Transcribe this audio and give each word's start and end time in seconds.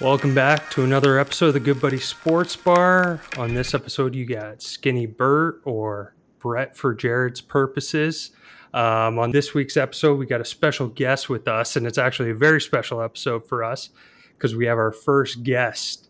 Welcome 0.00 0.34
back 0.34 0.70
to 0.70 0.82
another 0.82 1.18
episode 1.18 1.48
of 1.48 1.52
the 1.52 1.60
Good 1.60 1.78
Buddy 1.78 1.98
Sports 1.98 2.56
Bar. 2.56 3.20
On 3.36 3.52
this 3.52 3.74
episode, 3.74 4.14
you 4.14 4.24
got 4.24 4.62
Skinny 4.62 5.04
Bert 5.04 5.60
or 5.66 6.14
Brett 6.38 6.74
for 6.74 6.96
Jhared's 6.96 7.42
purposes. 7.42 8.30
Um, 8.72 9.18
on 9.18 9.30
this 9.30 9.52
week's 9.52 9.76
episode, 9.76 10.18
we 10.18 10.24
got 10.24 10.40
a 10.40 10.44
special 10.46 10.88
guest 10.88 11.28
with 11.28 11.46
us, 11.46 11.76
and 11.76 11.86
it's 11.86 11.98
actually 11.98 12.30
a 12.30 12.34
very 12.34 12.62
special 12.62 13.02
episode 13.02 13.46
for 13.46 13.62
us 13.62 13.90
because 14.38 14.56
we 14.56 14.64
have 14.64 14.78
our 14.78 14.90
first 14.90 15.42
guest, 15.42 16.08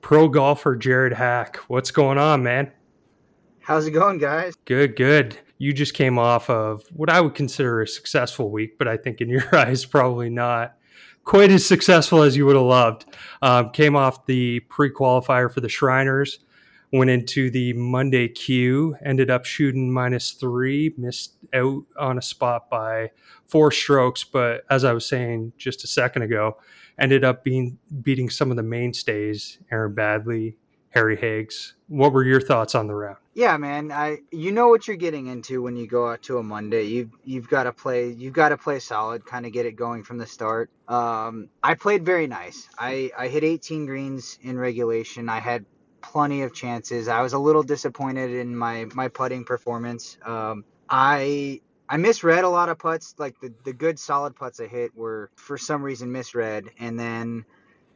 pro 0.00 0.28
golfer 0.28 0.74
Jhared 0.74 1.12
Hack. 1.12 1.58
What's 1.68 1.90
going 1.90 2.16
on, 2.16 2.42
man? 2.42 2.72
How's 3.60 3.86
it 3.86 3.90
going, 3.90 4.16
guys? 4.16 4.54
Good, 4.64 4.96
good. 4.96 5.38
You 5.58 5.74
just 5.74 5.92
came 5.92 6.18
off 6.18 6.48
of 6.48 6.84
what 6.90 7.10
I 7.10 7.20
would 7.20 7.34
consider 7.34 7.82
a 7.82 7.86
successful 7.86 8.50
week, 8.50 8.78
but 8.78 8.88
I 8.88 8.96
think 8.96 9.20
in 9.20 9.28
your 9.28 9.44
eyes, 9.54 9.84
probably 9.84 10.30
not 10.30 10.75
quite 11.26 11.50
as 11.50 11.66
successful 11.66 12.22
as 12.22 12.36
you 12.36 12.46
would 12.46 12.56
have 12.56 12.64
loved. 12.64 13.04
Um, 13.42 13.70
came 13.70 13.94
off 13.94 14.24
the 14.24 14.60
pre 14.60 14.90
qualifier 14.90 15.52
for 15.52 15.60
the 15.60 15.68
Shriners, 15.68 16.38
went 16.92 17.10
into 17.10 17.50
the 17.50 17.74
Monday 17.74 18.28
Q, 18.28 18.96
ended 19.04 19.28
up 19.28 19.44
shooting 19.44 19.92
minus 19.92 20.30
three, 20.30 20.94
missed 20.96 21.36
out 21.52 21.82
on 21.98 22.16
a 22.16 22.22
spot 22.22 22.70
by 22.70 23.10
four 23.44 23.70
strokes. 23.70 24.24
But 24.24 24.62
as 24.70 24.84
I 24.84 24.94
was 24.94 25.06
saying 25.06 25.52
just 25.58 25.84
a 25.84 25.88
second 25.88 26.22
ago, 26.22 26.56
ended 26.98 27.24
up 27.24 27.44
being 27.44 27.78
beating 28.00 28.30
some 28.30 28.50
of 28.50 28.56
the 28.56 28.62
mainstays, 28.62 29.58
Aaron 29.70 29.94
Baddeley, 29.94 30.54
Harry 30.96 31.16
Higgs. 31.16 31.74
What 31.88 32.14
were 32.14 32.24
your 32.24 32.40
thoughts 32.40 32.74
on 32.74 32.86
the 32.86 32.94
round? 32.94 33.18
Yeah, 33.34 33.58
man. 33.58 33.92
I 33.92 34.20
you 34.32 34.50
know 34.50 34.68
what 34.68 34.88
you're 34.88 34.96
getting 34.96 35.26
into 35.26 35.60
when 35.60 35.76
you 35.76 35.86
go 35.86 36.08
out 36.08 36.22
to 36.22 36.38
a 36.38 36.42
Monday. 36.42 36.84
You 36.84 37.10
you've 37.22 37.50
got 37.50 37.64
to 37.64 37.72
play. 37.72 38.08
You've 38.08 38.32
got 38.32 38.48
to 38.48 38.56
play 38.56 38.78
solid, 38.78 39.26
kind 39.26 39.44
of 39.44 39.52
get 39.52 39.66
it 39.66 39.76
going 39.76 40.04
from 40.04 40.16
the 40.16 40.26
start. 40.26 40.70
Um, 40.88 41.50
I 41.62 41.74
played 41.74 42.06
very 42.06 42.26
nice. 42.26 42.66
I 42.78 43.10
I 43.16 43.28
hit 43.28 43.44
18 43.44 43.84
greens 43.84 44.38
in 44.40 44.58
regulation. 44.58 45.28
I 45.28 45.40
had 45.40 45.66
plenty 46.00 46.40
of 46.44 46.54
chances. 46.54 47.08
I 47.08 47.20
was 47.20 47.34
a 47.34 47.38
little 47.38 47.62
disappointed 47.62 48.30
in 48.30 48.56
my 48.56 48.86
my 48.94 49.08
putting 49.08 49.44
performance. 49.44 50.16
Um, 50.24 50.64
I 50.88 51.60
I 51.90 51.98
misread 51.98 52.44
a 52.44 52.48
lot 52.48 52.70
of 52.70 52.78
putts. 52.78 53.14
Like 53.18 53.38
the 53.40 53.52
the 53.66 53.74
good 53.74 53.98
solid 53.98 54.34
putts 54.34 54.60
I 54.60 54.66
hit 54.66 54.96
were 54.96 55.30
for 55.36 55.58
some 55.58 55.82
reason 55.82 56.10
misread, 56.10 56.70
and 56.78 56.98
then 56.98 57.44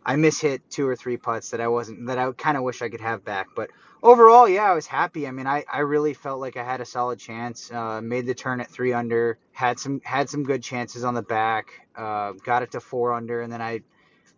I 0.04 0.16
mishit 0.16 0.60
two 0.70 0.86
or 0.88 0.96
three 0.96 1.16
putts 1.16 1.50
that 1.50 1.60
I 1.60 1.68
wasn't 1.68 2.06
that 2.06 2.18
I 2.18 2.30
kind 2.32 2.56
of 2.56 2.62
wish 2.62 2.82
I 2.82 2.88
could 2.88 3.00
have 3.00 3.24
back. 3.24 3.48
But 3.54 3.70
overall, 4.02 4.48
yeah, 4.48 4.70
I 4.70 4.74
was 4.74 4.86
happy. 4.86 5.26
I 5.26 5.30
mean, 5.30 5.46
I, 5.46 5.64
I 5.70 5.80
really 5.80 6.14
felt 6.14 6.40
like 6.40 6.56
I 6.56 6.64
had 6.64 6.80
a 6.80 6.86
solid 6.86 7.18
chance. 7.18 7.70
Uh, 7.70 8.00
made 8.00 8.26
the 8.26 8.34
turn 8.34 8.60
at 8.60 8.70
three 8.70 8.92
under, 8.92 9.38
had 9.52 9.78
some 9.78 10.00
had 10.04 10.30
some 10.30 10.44
good 10.44 10.62
chances 10.62 11.04
on 11.04 11.14
the 11.14 11.22
back. 11.22 11.86
Uh, 11.94 12.32
got 12.32 12.62
it 12.62 12.72
to 12.72 12.80
four 12.80 13.12
under, 13.12 13.42
and 13.42 13.52
then 13.52 13.60
I 13.60 13.82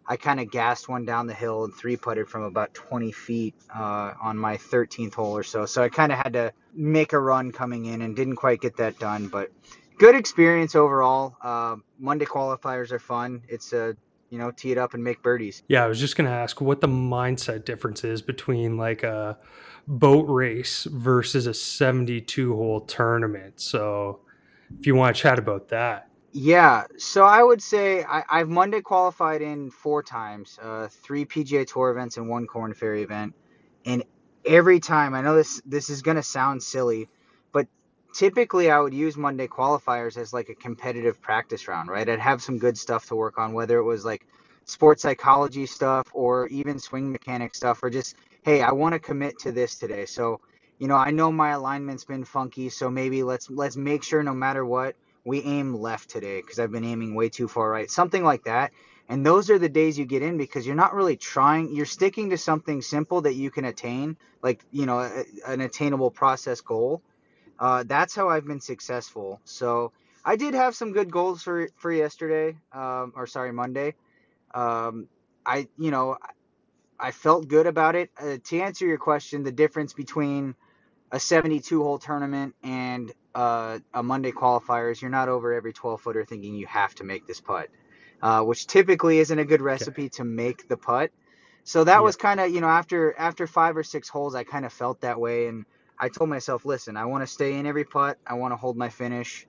I 0.06 0.16
kind 0.16 0.41
of 0.41 0.50
gassed 0.50 0.88
one 0.88 1.04
down 1.04 1.27
the 1.27 1.34
hill 1.34 1.64
and 1.64 1.72
three 1.74 1.97
putted 1.97 2.28
from 2.28 2.42
about 2.42 2.74
20 2.74 3.12
feet 3.12 3.54
uh, 3.74 4.14
on 4.20 4.36
my 4.36 4.56
13th 4.56 5.14
hole 5.14 5.36
or 5.36 5.44
so. 5.44 5.64
So 5.66 5.82
I 5.82 5.88
kind 5.88 6.10
of 6.10 6.19
had 6.19 6.32
to 6.32 6.52
make 6.74 7.12
a 7.12 7.20
run 7.20 7.52
coming 7.52 7.84
in 7.84 8.02
and 8.02 8.16
didn't 8.16 8.36
quite 8.36 8.60
get 8.60 8.78
that 8.78 8.98
done, 8.98 9.28
but 9.28 9.52
good 9.98 10.16
experience 10.16 10.74
overall. 10.74 11.36
Uh, 11.41 11.76
Monday 11.98 12.24
qualifiers 12.24 12.91
are 12.91 12.98
fun. 12.98 13.42
It's 13.48 13.72
a 13.72 13.97
you 14.33 14.38
know, 14.38 14.50
tee 14.50 14.72
it 14.72 14.78
up 14.78 14.94
and 14.94 15.05
make 15.05 15.22
birdies. 15.22 15.62
Yeah, 15.69 15.84
I 15.84 15.88
was 15.88 16.00
just 16.00 16.16
going 16.16 16.28
to 16.28 16.34
ask 16.34 16.58
what 16.62 16.80
the 16.80 16.88
mindset 16.88 17.66
difference 17.66 18.02
is 18.02 18.22
between 18.22 18.78
like 18.78 19.02
a 19.02 19.38
boat 19.86 20.25
race 20.27 20.84
versus 20.84 21.47
a 21.47 21.52
72 21.52 22.56
hole 22.56 22.80
tournament. 22.80 23.60
So, 23.60 24.20
if 24.80 24.86
you 24.86 24.94
want 24.94 25.14
to 25.14 25.22
chat 25.22 25.38
about 25.38 25.69
that. 25.69 26.08
Yeah, 26.33 26.84
so 26.97 27.25
I 27.25 27.42
would 27.42 27.60
say 27.60 28.05
I, 28.05 28.38
have 28.38 28.48
Monday 28.48 28.80
qualified 28.80 29.42
in 29.42 29.70
four 29.70 30.03
times, 30.03 30.58
uh, 30.62 30.88
three 30.91 31.27
PGA 31.27 31.70
Tour 31.70 31.91
events 31.91 32.16
and 32.16 32.26
one 32.26 32.47
Korn 32.47 32.72
Ferry 32.72 33.03
event, 33.03 33.34
and 33.84 34.03
every 34.47 34.81
time 34.81 35.12
I 35.12 35.20
know 35.20 35.37
this 35.37 35.60
this 35.66 35.91
is 35.91 36.00
gonna 36.00 36.22
sound 36.22 36.62
silly, 36.62 37.10
typically 38.12 38.71
I 38.71 38.78
would 38.81 38.95
use 38.95 39.17
Monday 39.17 39.47
qualifiers 39.47 40.17
as 40.17 40.33
like 40.33 40.49
a 40.49 40.55
competitive 40.55 41.21
practice 41.21 41.69
round, 41.69 41.89
right? 41.89 42.09
I'd 42.09 42.19
have 42.21 42.43
some 42.43 42.59
good 42.59 42.77
stuff 42.78 43.06
to 43.09 43.17
work 43.17 43.39
on, 43.39 43.53
whether 43.53 43.78
it 43.78 43.84
was 43.84 44.05
like 44.05 44.27
sports 44.65 45.03
psychology 45.03 45.67
stuff 45.67 46.09
or 46.12 46.47
even 46.49 46.78
swing 46.78 47.11
mechanic 47.11 47.55
stuff, 47.55 47.83
or 47.83 47.91
just, 47.91 48.17
hey, 48.43 48.62
I 48.62 48.73
want 48.73 48.93
to 48.95 48.99
commit 48.99 49.39
to 49.41 49.53
this 49.53 49.77
today. 49.77 50.06
So, 50.06 50.41
you 50.78 50.89
know, 50.89 50.97
I 50.97 51.11
know 51.11 51.33
my 51.33 51.50
alignment's 51.50 52.05
been 52.05 52.25
funky, 52.25 52.69
so 52.69 52.91
maybe 52.91 53.23
let's 53.23 53.50
let's 53.50 53.77
make 53.77 54.03
sure 54.03 54.23
no 54.23 54.34
matter 54.34 54.65
what 54.65 54.97
we 55.25 55.43
aim 55.43 55.75
left 55.75 56.11
today 56.11 56.41
because 56.41 56.59
I've 56.59 56.73
been 56.73 56.84
aiming 56.84 57.15
way 57.15 57.29
too 57.29 57.49
far 57.49 57.71
right, 57.71 57.91
something 57.91 58.25
like 58.25 58.44
that. 58.44 58.73
And 59.09 59.27
those 59.27 59.50
are 59.50 59.59
the 59.59 59.69
days 59.69 59.99
you 59.99 60.05
get 60.05 60.23
in 60.23 60.39
because 60.39 60.67
you're 60.67 60.77
not 60.77 60.94
really 60.94 61.17
trying, 61.17 61.75
you're 61.75 61.87
sticking 61.87 62.31
to 62.31 62.39
something 62.39 62.81
simple 62.81 63.21
that 63.23 63.34
you 63.34 63.50
can 63.50 63.65
attain, 63.65 64.17
like, 64.43 64.65
you 64.71 64.87
know, 64.87 65.00
a, 65.00 65.25
an 65.47 65.61
attainable 65.61 66.11
process 66.11 66.61
goal 66.61 67.03
uh, 67.62 67.84
that's 67.87 68.12
how 68.12 68.28
I've 68.28 68.45
been 68.45 68.61
successful. 68.61 69.41
So 69.45 69.93
I 70.25 70.34
did 70.34 70.55
have 70.55 70.75
some 70.75 70.93
good 70.93 71.12
goals 71.12 71.45
for 71.45 71.69
for 71.77 71.93
yesterday, 71.93 72.56
um, 72.73 73.12
or 73.15 73.28
sorry, 73.28 73.53
Monday. 73.53 73.95
Um, 74.53 75.06
I 75.47 75.69
you 75.78 75.93
know 75.93 76.19
I 76.99 77.12
felt 77.12 77.47
good 77.47 77.69
about 77.69 77.95
it. 77.95 78.11
Uh, 78.19 78.39
to 78.43 78.61
answer 78.61 78.84
your 78.84 78.99
question, 78.99 79.45
the 79.45 79.53
difference 79.53 79.93
between 79.93 80.56
a 81.12 81.21
72 81.21 81.81
hole 81.81 82.00
tournament 82.00 82.56
and 82.65 83.12
uh, 83.33 83.79
a 83.94 84.03
Monday 84.03 84.33
qualifier 84.33 84.91
is 84.91 85.00
you're 85.00 85.11
not 85.12 85.29
over 85.29 85.53
every 85.53 85.73
12 85.73 86.00
footer 86.00 86.25
thinking 86.25 86.56
you 86.56 86.67
have 86.67 86.93
to 86.97 87.05
make 87.05 87.29
this 87.29 87.41
putt, 87.41 87.69
uh, 88.23 88.43
which 88.43 88.67
typically 88.67 89.21
isn't 89.21 89.39
a 89.39 89.44
good 89.44 89.62
recipe 89.62 90.06
okay. 90.06 90.09
to 90.09 90.25
make 90.25 90.67
the 90.67 90.77
putt. 90.77 91.12
So 91.62 91.84
that 91.84 91.99
yeah. 91.99 92.00
was 92.00 92.17
kind 92.17 92.41
of 92.41 92.50
you 92.50 92.61
know 92.61 92.67
after 92.67 93.17
after 93.17 93.47
five 93.47 93.77
or 93.77 93.84
six 93.84 94.09
holes, 94.09 94.34
I 94.34 94.43
kind 94.43 94.67
of 94.67 94.73
felt 94.73 95.03
that 95.03 95.21
way 95.21 95.47
and 95.47 95.65
I 95.98 96.08
told 96.08 96.30
myself, 96.30 96.64
listen, 96.64 96.97
I 96.97 97.04
want 97.06 97.22
to 97.22 97.26
stay 97.26 97.54
in 97.58 97.66
every 97.66 97.84
putt. 97.84 98.19
I 98.26 98.34
want 98.34 98.53
to 98.53 98.56
hold 98.56 98.76
my 98.76 98.88
finish. 98.88 99.47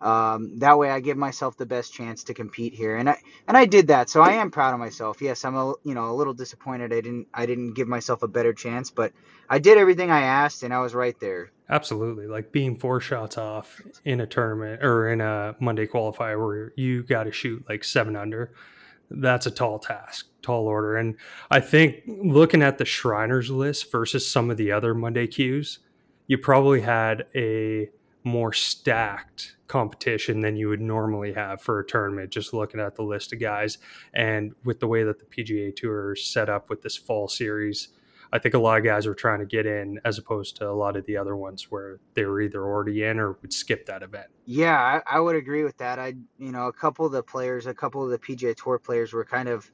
Um, 0.00 0.58
that 0.60 0.78
way, 0.78 0.90
I 0.90 1.00
give 1.00 1.18
myself 1.18 1.58
the 1.58 1.66
best 1.66 1.92
chance 1.92 2.24
to 2.24 2.34
compete 2.34 2.72
here, 2.72 2.96
and 2.96 3.10
I 3.10 3.18
and 3.46 3.54
I 3.54 3.66
did 3.66 3.88
that. 3.88 4.08
So 4.08 4.22
I 4.22 4.32
am 4.32 4.50
proud 4.50 4.72
of 4.72 4.80
myself. 4.80 5.20
Yes, 5.20 5.44
I'm 5.44 5.54
a 5.54 5.74
you 5.84 5.94
know 5.94 6.10
a 6.10 6.14
little 6.14 6.32
disappointed 6.32 6.90
I 6.92 7.02
didn't 7.02 7.28
I 7.34 7.44
didn't 7.44 7.74
give 7.74 7.86
myself 7.86 8.22
a 8.22 8.28
better 8.28 8.54
chance, 8.54 8.90
but 8.90 9.12
I 9.48 9.58
did 9.58 9.76
everything 9.76 10.10
I 10.10 10.22
asked, 10.22 10.62
and 10.62 10.72
I 10.72 10.80
was 10.80 10.94
right 10.94 11.18
there. 11.20 11.52
Absolutely, 11.68 12.26
like 12.26 12.50
being 12.50 12.78
four 12.78 13.00
shots 13.00 13.36
off 13.36 13.82
in 14.06 14.22
a 14.22 14.26
tournament 14.26 14.82
or 14.82 15.10
in 15.10 15.20
a 15.20 15.54
Monday 15.60 15.86
qualifier 15.86 16.38
where 16.38 16.72
you 16.76 17.02
got 17.02 17.24
to 17.24 17.32
shoot 17.32 17.62
like 17.68 17.84
seven 17.84 18.16
under. 18.16 18.54
That's 19.10 19.44
a 19.44 19.50
tall 19.50 19.78
task, 19.78 20.29
tall 20.42 20.66
order, 20.66 20.96
and 20.96 21.16
I 21.50 21.60
think 21.60 22.02
looking 22.06 22.62
at 22.62 22.78
the 22.78 22.84
Shriners 22.84 23.50
list 23.50 23.90
versus 23.90 24.30
some 24.30 24.50
of 24.50 24.56
the 24.56 24.72
other 24.72 24.94
Monday 24.94 25.26
Qs 25.26 25.78
you 26.30 26.38
probably 26.38 26.80
had 26.80 27.26
a 27.34 27.90
more 28.22 28.52
stacked 28.52 29.56
competition 29.66 30.42
than 30.42 30.54
you 30.54 30.68
would 30.68 30.80
normally 30.80 31.32
have 31.32 31.60
for 31.60 31.80
a 31.80 31.84
tournament 31.84 32.30
just 32.30 32.54
looking 32.54 32.78
at 32.78 32.94
the 32.94 33.02
list 33.02 33.32
of 33.32 33.40
guys 33.40 33.78
and 34.14 34.54
with 34.62 34.78
the 34.78 34.86
way 34.86 35.02
that 35.02 35.18
the 35.18 35.24
PGA 35.24 35.74
Tour 35.74 36.12
is 36.12 36.24
set 36.24 36.48
up 36.48 36.70
with 36.70 36.82
this 36.82 36.96
fall 36.96 37.26
series 37.26 37.88
I 38.32 38.38
think 38.38 38.54
a 38.54 38.58
lot 38.58 38.78
of 38.78 38.84
guys 38.84 39.06
were 39.06 39.14
trying 39.14 39.40
to 39.40 39.44
get 39.44 39.66
in 39.66 39.98
as 40.04 40.18
opposed 40.18 40.56
to 40.58 40.68
a 40.68 40.72
lot 40.72 40.96
of 40.96 41.04
the 41.06 41.16
other 41.16 41.36
ones 41.36 41.70
where 41.70 41.98
they 42.14 42.24
were 42.24 42.40
either 42.40 42.62
already 42.62 43.02
in 43.02 43.18
or 43.18 43.32
would 43.42 43.52
skip 43.52 43.86
that 43.86 44.04
event. 44.04 44.28
Yeah, 44.44 44.78
I, 44.78 45.16
I 45.16 45.18
would 45.18 45.34
agree 45.34 45.64
with 45.64 45.76
that. 45.78 45.98
I, 45.98 46.14
you 46.38 46.52
know, 46.52 46.68
a 46.68 46.72
couple 46.72 47.04
of 47.04 47.10
the 47.10 47.24
players, 47.24 47.66
a 47.66 47.74
couple 47.74 48.04
of 48.04 48.10
the 48.10 48.18
PGA 48.18 48.54
Tour 48.54 48.78
players 48.78 49.12
were 49.12 49.24
kind 49.24 49.48
of 49.48 49.70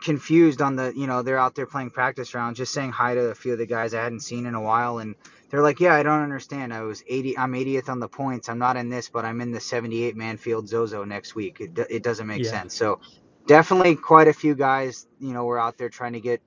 confused 0.00 0.60
on 0.60 0.76
the 0.76 0.92
you 0.96 1.06
know 1.06 1.22
they're 1.22 1.38
out 1.38 1.54
there 1.54 1.66
playing 1.66 1.90
practice 1.90 2.34
rounds 2.34 2.58
just 2.58 2.72
saying 2.72 2.90
hi 2.90 3.14
to 3.14 3.20
a 3.26 3.34
few 3.34 3.52
of 3.52 3.58
the 3.58 3.66
guys 3.66 3.94
i 3.94 4.02
hadn't 4.02 4.20
seen 4.20 4.46
in 4.46 4.54
a 4.54 4.60
while 4.60 4.98
and 4.98 5.14
they're 5.50 5.62
like 5.62 5.80
yeah 5.80 5.94
i 5.94 6.02
don't 6.02 6.22
understand. 6.22 6.72
I 6.74 6.82
was 6.82 7.02
80 7.06 7.38
i'm 7.38 7.52
80th 7.52 7.88
on 7.88 8.00
the 8.00 8.08
points. 8.08 8.48
I'm 8.48 8.58
not 8.58 8.76
in 8.76 8.88
this 8.88 9.08
but 9.08 9.24
i'm 9.24 9.40
in 9.40 9.52
the 9.52 9.60
78 9.60 10.16
man 10.16 10.36
field 10.36 10.68
zozo 10.68 11.04
next 11.04 11.34
week. 11.34 11.60
It, 11.60 11.78
it 11.90 12.02
doesn't 12.02 12.26
make 12.26 12.44
yeah. 12.44 12.50
sense. 12.50 12.74
So 12.74 13.00
definitely 13.46 13.94
quite 13.94 14.28
a 14.28 14.32
few 14.32 14.54
guys 14.54 15.06
you 15.20 15.32
know 15.32 15.44
were 15.44 15.60
out 15.60 15.78
there 15.78 15.88
trying 15.88 16.14
to 16.14 16.20
get 16.20 16.40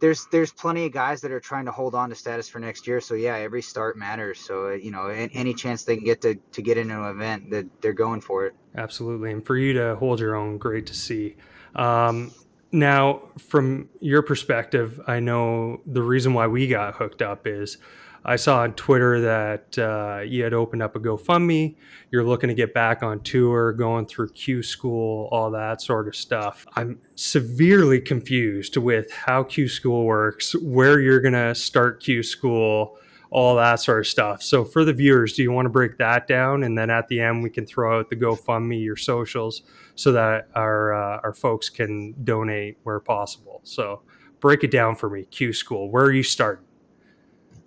there's 0.00 0.26
there's 0.32 0.52
plenty 0.52 0.86
of 0.86 0.92
guys 0.92 1.20
that 1.20 1.30
are 1.30 1.40
trying 1.40 1.66
to 1.66 1.72
hold 1.72 1.94
on 1.94 2.08
to 2.08 2.14
status 2.14 2.48
for 2.48 2.58
next 2.58 2.86
year. 2.86 3.00
So 3.00 3.14
yeah 3.14 3.36
every 3.36 3.62
start 3.62 3.96
matters. 3.96 4.40
So 4.40 4.70
you 4.70 4.90
know 4.90 5.06
any 5.08 5.54
chance 5.54 5.84
they 5.84 5.96
can 5.96 6.04
get 6.04 6.22
to 6.22 6.36
to 6.52 6.62
get 6.62 6.78
into 6.78 7.02
an 7.02 7.10
event 7.10 7.50
that 7.50 7.66
they're 7.82 7.92
going 7.92 8.20
for 8.20 8.46
it. 8.46 8.54
Absolutely. 8.74 9.30
And 9.30 9.44
for 9.44 9.56
you 9.56 9.74
to 9.74 9.96
hold 9.96 10.20
your 10.20 10.36
own 10.36 10.58
great 10.58 10.86
to 10.86 10.94
see. 10.94 11.36
Um, 11.74 12.32
now, 12.72 13.20
from 13.38 13.90
your 14.00 14.22
perspective, 14.22 15.00
I 15.06 15.20
know 15.20 15.80
the 15.86 16.02
reason 16.02 16.32
why 16.32 16.46
we 16.46 16.66
got 16.66 16.94
hooked 16.94 17.20
up 17.22 17.46
is 17.46 17.76
I 18.24 18.36
saw 18.36 18.60
on 18.60 18.74
Twitter 18.74 19.20
that 19.20 19.78
uh, 19.78 20.22
you 20.22 20.44
had 20.44 20.54
opened 20.54 20.82
up 20.82 20.94
a 20.96 21.00
GoFundMe. 21.00 21.76
You're 22.10 22.24
looking 22.24 22.48
to 22.48 22.54
get 22.54 22.72
back 22.72 23.02
on 23.02 23.20
tour, 23.20 23.72
going 23.72 24.06
through 24.06 24.30
Q 24.30 24.62
School, 24.62 25.28
all 25.32 25.50
that 25.50 25.82
sort 25.82 26.06
of 26.06 26.14
stuff. 26.14 26.64
I'm 26.76 27.00
severely 27.14 28.00
confused 28.00 28.76
with 28.76 29.10
how 29.12 29.42
Q 29.42 29.68
School 29.68 30.04
works, 30.04 30.54
where 30.54 31.00
you're 31.00 31.20
going 31.20 31.34
to 31.34 31.54
start 31.54 32.02
Q 32.02 32.22
School, 32.22 32.96
all 33.32 33.56
that 33.56 33.76
sort 33.80 34.00
of 34.00 34.06
stuff. 34.06 34.42
So 34.42 34.62
for 34.62 34.84
the 34.84 34.92
viewers, 34.92 35.32
do 35.32 35.42
you 35.42 35.50
want 35.50 35.64
to 35.64 35.70
break 35.70 35.96
that 35.96 36.26
down, 36.26 36.62
and 36.64 36.76
then 36.76 36.90
at 36.90 37.08
the 37.08 37.18
end 37.20 37.42
we 37.42 37.48
can 37.48 37.64
throw 37.64 37.98
out 37.98 38.10
the 38.10 38.16
GoFundMe, 38.16 38.84
your 38.84 38.96
socials, 38.96 39.62
so 39.94 40.12
that 40.12 40.48
our 40.54 40.92
uh, 40.92 41.20
our 41.24 41.32
folks 41.32 41.70
can 41.70 42.14
donate 42.24 42.76
where 42.82 43.00
possible. 43.00 43.60
So 43.64 44.02
break 44.40 44.64
it 44.64 44.70
down 44.70 44.96
for 44.96 45.08
me. 45.08 45.24
Q 45.24 45.54
School, 45.54 45.90
where 45.90 46.04
are 46.04 46.12
you 46.12 46.22
starting? 46.22 46.66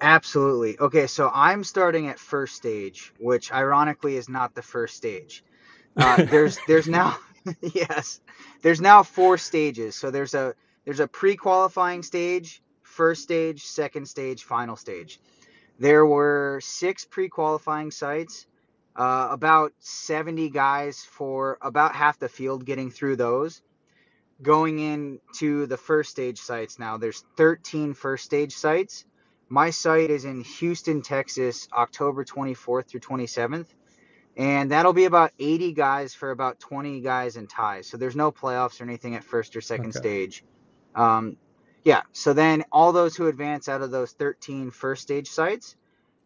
Absolutely. 0.02 0.78
Okay, 0.80 1.08
so 1.08 1.32
I'm 1.34 1.64
starting 1.64 2.08
at 2.10 2.20
first 2.20 2.56
stage, 2.56 3.12
which 3.20 3.52
ironically 3.52 4.18
is 4.18 4.30
not 4.30 4.54
the 4.54 4.62
first 4.62 4.96
stage. 4.96 5.44
Uh, 5.98 6.24
there's 6.30 6.60
there's 6.68 6.88
now 6.88 7.18
yes, 7.74 8.22
there's 8.62 8.82
now 8.82 9.02
four 9.02 9.40
stages. 9.40 9.96
So 9.96 10.12
there's 10.12 10.36
a 10.36 10.54
there's 10.86 11.00
a 11.00 11.08
pre-qualifying 11.08 12.04
stage, 12.04 12.62
first 12.84 13.24
stage, 13.24 13.66
second 13.66 14.08
stage, 14.08 14.44
final 14.44 14.76
stage. 14.76 15.20
There 15.80 16.06
were 16.06 16.62
six 16.64 17.06
pre-qualifying 17.06 17.92
sites, 17.92 18.48
uh, 18.96 19.28
about 19.32 19.74
70 19.80 20.50
guys 20.50 21.04
for 21.04 21.58
about 21.62 21.96
half 21.96 22.18
the 22.18 22.30
field 22.30 22.66
getting 22.66 22.92
through 22.92 23.18
those. 23.18 23.62
Going 24.42 24.80
into 24.80 25.66
the 25.66 25.78
first 25.78 26.12
stage 26.12 26.40
sites 26.40 26.80
now, 26.80 26.98
there's 26.98 27.24
13 27.38 27.94
first 27.94 28.26
stage 28.26 28.56
sites. 28.56 29.06
My 29.48 29.70
site 29.70 30.10
is 30.10 30.26
in 30.26 30.42
Houston, 30.42 31.02
Texas, 31.02 31.68
October 31.72 32.26
24th 32.26 32.88
through 32.88 33.00
27th. 33.02 33.68
And 34.38 34.72
that'll 34.72 34.94
be 34.94 35.06
about 35.06 35.32
80 35.40 35.74
guys 35.74 36.14
for 36.14 36.32
about 36.32 36.60
20 36.60 37.00
guys 37.02 37.38
in 37.38 37.48
ties. 37.48 37.88
So 37.88 37.98
there's 37.98 38.16
no 38.16 38.32
playoffs 38.32 38.82
or 38.82 38.84
anything 38.84 39.16
at 39.16 39.24
first 39.24 39.56
or 39.56 39.62
second 39.62 39.90
okay. 39.90 40.00
stage. 40.00 40.44
Um, 40.94 41.38
yeah, 41.86 42.02
so 42.14 42.34
then 42.34 42.66
all 42.72 42.92
those 42.92 43.16
who 43.16 43.28
advance 43.28 43.70
out 43.70 43.84
of 43.84 43.92
those 43.92 44.12
13 44.14 44.72
first 44.72 45.04
stage 45.04 45.30
sites, 45.30 45.76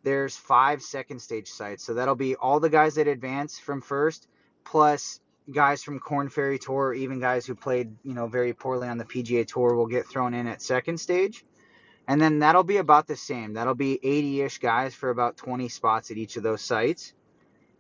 there's 0.03 0.37
five 0.37 0.81
second 0.81 1.19
stage 1.19 1.49
sites. 1.49 1.83
So 1.83 1.93
that'll 1.93 2.15
be 2.15 2.35
all 2.35 2.61
the 2.61 2.69
guys 2.69 2.95
that 2.95 3.09
advance 3.09 3.59
from 3.59 3.81
first, 3.81 4.29
plus 4.63 5.19
guys 5.51 5.83
from 5.83 5.99
Korn 5.99 6.29
Ferry 6.29 6.59
Tour, 6.59 6.87
or 6.87 6.93
even 6.93 7.19
guys 7.19 7.45
who 7.45 7.55
played, 7.55 7.93
you 8.03 8.13
know, 8.13 8.25
very 8.27 8.53
poorly 8.53 8.87
on 8.87 8.97
the 8.97 9.03
PGA 9.03 9.45
Tour 9.45 9.75
will 9.75 9.85
get 9.85 10.07
thrown 10.07 10.33
in 10.33 10.47
at 10.47 10.61
second 10.61 10.97
stage. 10.97 11.43
And 12.07 12.21
then 12.21 12.39
that'll 12.39 12.63
be 12.63 12.77
about 12.77 13.05
the 13.05 13.17
same. 13.17 13.53
That'll 13.53 13.75
be 13.75 13.99
80-ish 14.01 14.59
guys 14.59 14.95
for 14.95 15.09
about 15.09 15.35
20 15.35 15.67
spots 15.67 16.09
at 16.09 16.15
each 16.15 16.37
of 16.37 16.43
those 16.43 16.61
sites. 16.61 17.13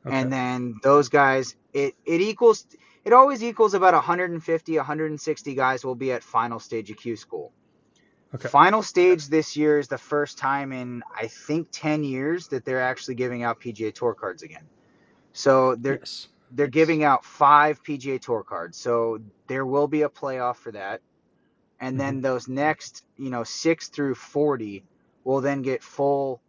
Okay. 0.05 0.17
And 0.17 0.33
then 0.33 0.75
those 0.83 1.07
guys, 1.07 1.55
it, 1.71 1.95
it 2.05 2.19
equals, 2.19 2.67
it 3.05 3.13
always 3.13 3.41
equals 3.41 3.73
about 3.73 3.93
150, 3.93 4.75
160 4.75 5.55
guys 5.55 5.85
will 5.85 5.95
be 5.95 6.11
at 6.11 6.23
final 6.23 6.59
stage 6.59 6.91
of 6.91 6.97
Q 6.97 7.15
school. 7.15 7.53
Okay. 8.35 8.47
Final 8.47 8.83
stage 8.83 9.27
this 9.27 9.57
year 9.57 9.79
is 9.79 9.87
the 9.87 9.97
first 9.97 10.37
time 10.37 10.71
in 10.71 11.01
I 11.15 11.27
think 11.27 11.67
10 11.71 12.03
years 12.03 12.47
that 12.49 12.63
they're 12.63 12.81
actually 12.81 13.15
giving 13.15 13.43
out 13.43 13.59
PGA 13.59 13.93
Tour 13.93 14.13
cards 14.13 14.43
again. 14.43 14.65
So 15.33 15.75
they're 15.75 15.97
yes. 15.99 16.27
they're 16.51 16.67
giving 16.67 17.03
out 17.03 17.25
five 17.25 17.83
PGA 17.83 18.21
Tour 18.21 18.43
cards. 18.43 18.77
So 18.77 19.19
there 19.47 19.65
will 19.65 19.87
be 19.87 20.03
a 20.03 20.09
playoff 20.09 20.57
for 20.57 20.71
that. 20.73 21.01
And 21.79 21.93
mm-hmm. 21.93 21.97
then 21.97 22.21
those 22.21 22.47
next, 22.47 23.05
you 23.17 23.31
know, 23.31 23.43
6 23.43 23.87
through 23.87 24.15
40 24.15 24.83
will 25.23 25.41
then 25.41 25.63
get 25.63 25.81
full 25.81 26.41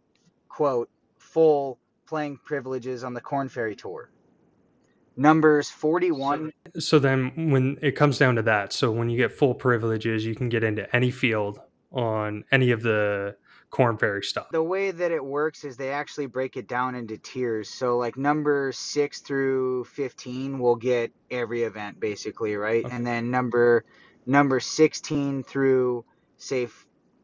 quote 0.49 0.89
full 1.17 1.79
playing 2.05 2.37
privileges 2.43 3.03
on 3.03 3.13
the 3.13 3.21
Korn 3.21 3.49
Ferry 3.49 3.75
Tour. 3.75 4.11
Numbers 5.17 5.69
41. 5.69 6.51
So, 6.73 6.79
so, 6.79 6.99
then 6.99 7.51
when 7.51 7.77
it 7.81 7.91
comes 7.91 8.17
down 8.17 8.35
to 8.35 8.41
that, 8.43 8.71
so 8.71 8.91
when 8.91 9.09
you 9.09 9.17
get 9.17 9.31
full 9.31 9.53
privileges, 9.53 10.25
you 10.25 10.35
can 10.35 10.47
get 10.47 10.63
into 10.63 10.93
any 10.95 11.11
field 11.11 11.59
on 11.91 12.43
any 12.51 12.71
of 12.71 12.81
the 12.81 13.35
Korn 13.69 13.97
Ferry 13.97 14.23
stuff. 14.23 14.47
The 14.51 14.61
way 14.61 14.91
that 14.91 15.11
it 15.11 15.23
works 15.23 15.63
is 15.63 15.77
they 15.77 15.91
actually 15.91 16.25
break 16.25 16.57
it 16.57 16.67
down 16.67 16.93
into 16.93 17.17
tiers. 17.17 17.69
So 17.69 17.97
like 17.97 18.17
number 18.17 18.71
6 18.73 19.19
through 19.21 19.85
15 19.85 20.59
will 20.59 20.75
get 20.75 21.11
every 21.31 21.63
event 21.63 21.99
basically, 21.99 22.55
right? 22.55 22.85
Okay. 22.85 22.93
And 22.93 23.07
then 23.07 23.31
number 23.31 23.85
number 24.25 24.59
16 24.59 25.43
through 25.43 26.05
say 26.37 26.67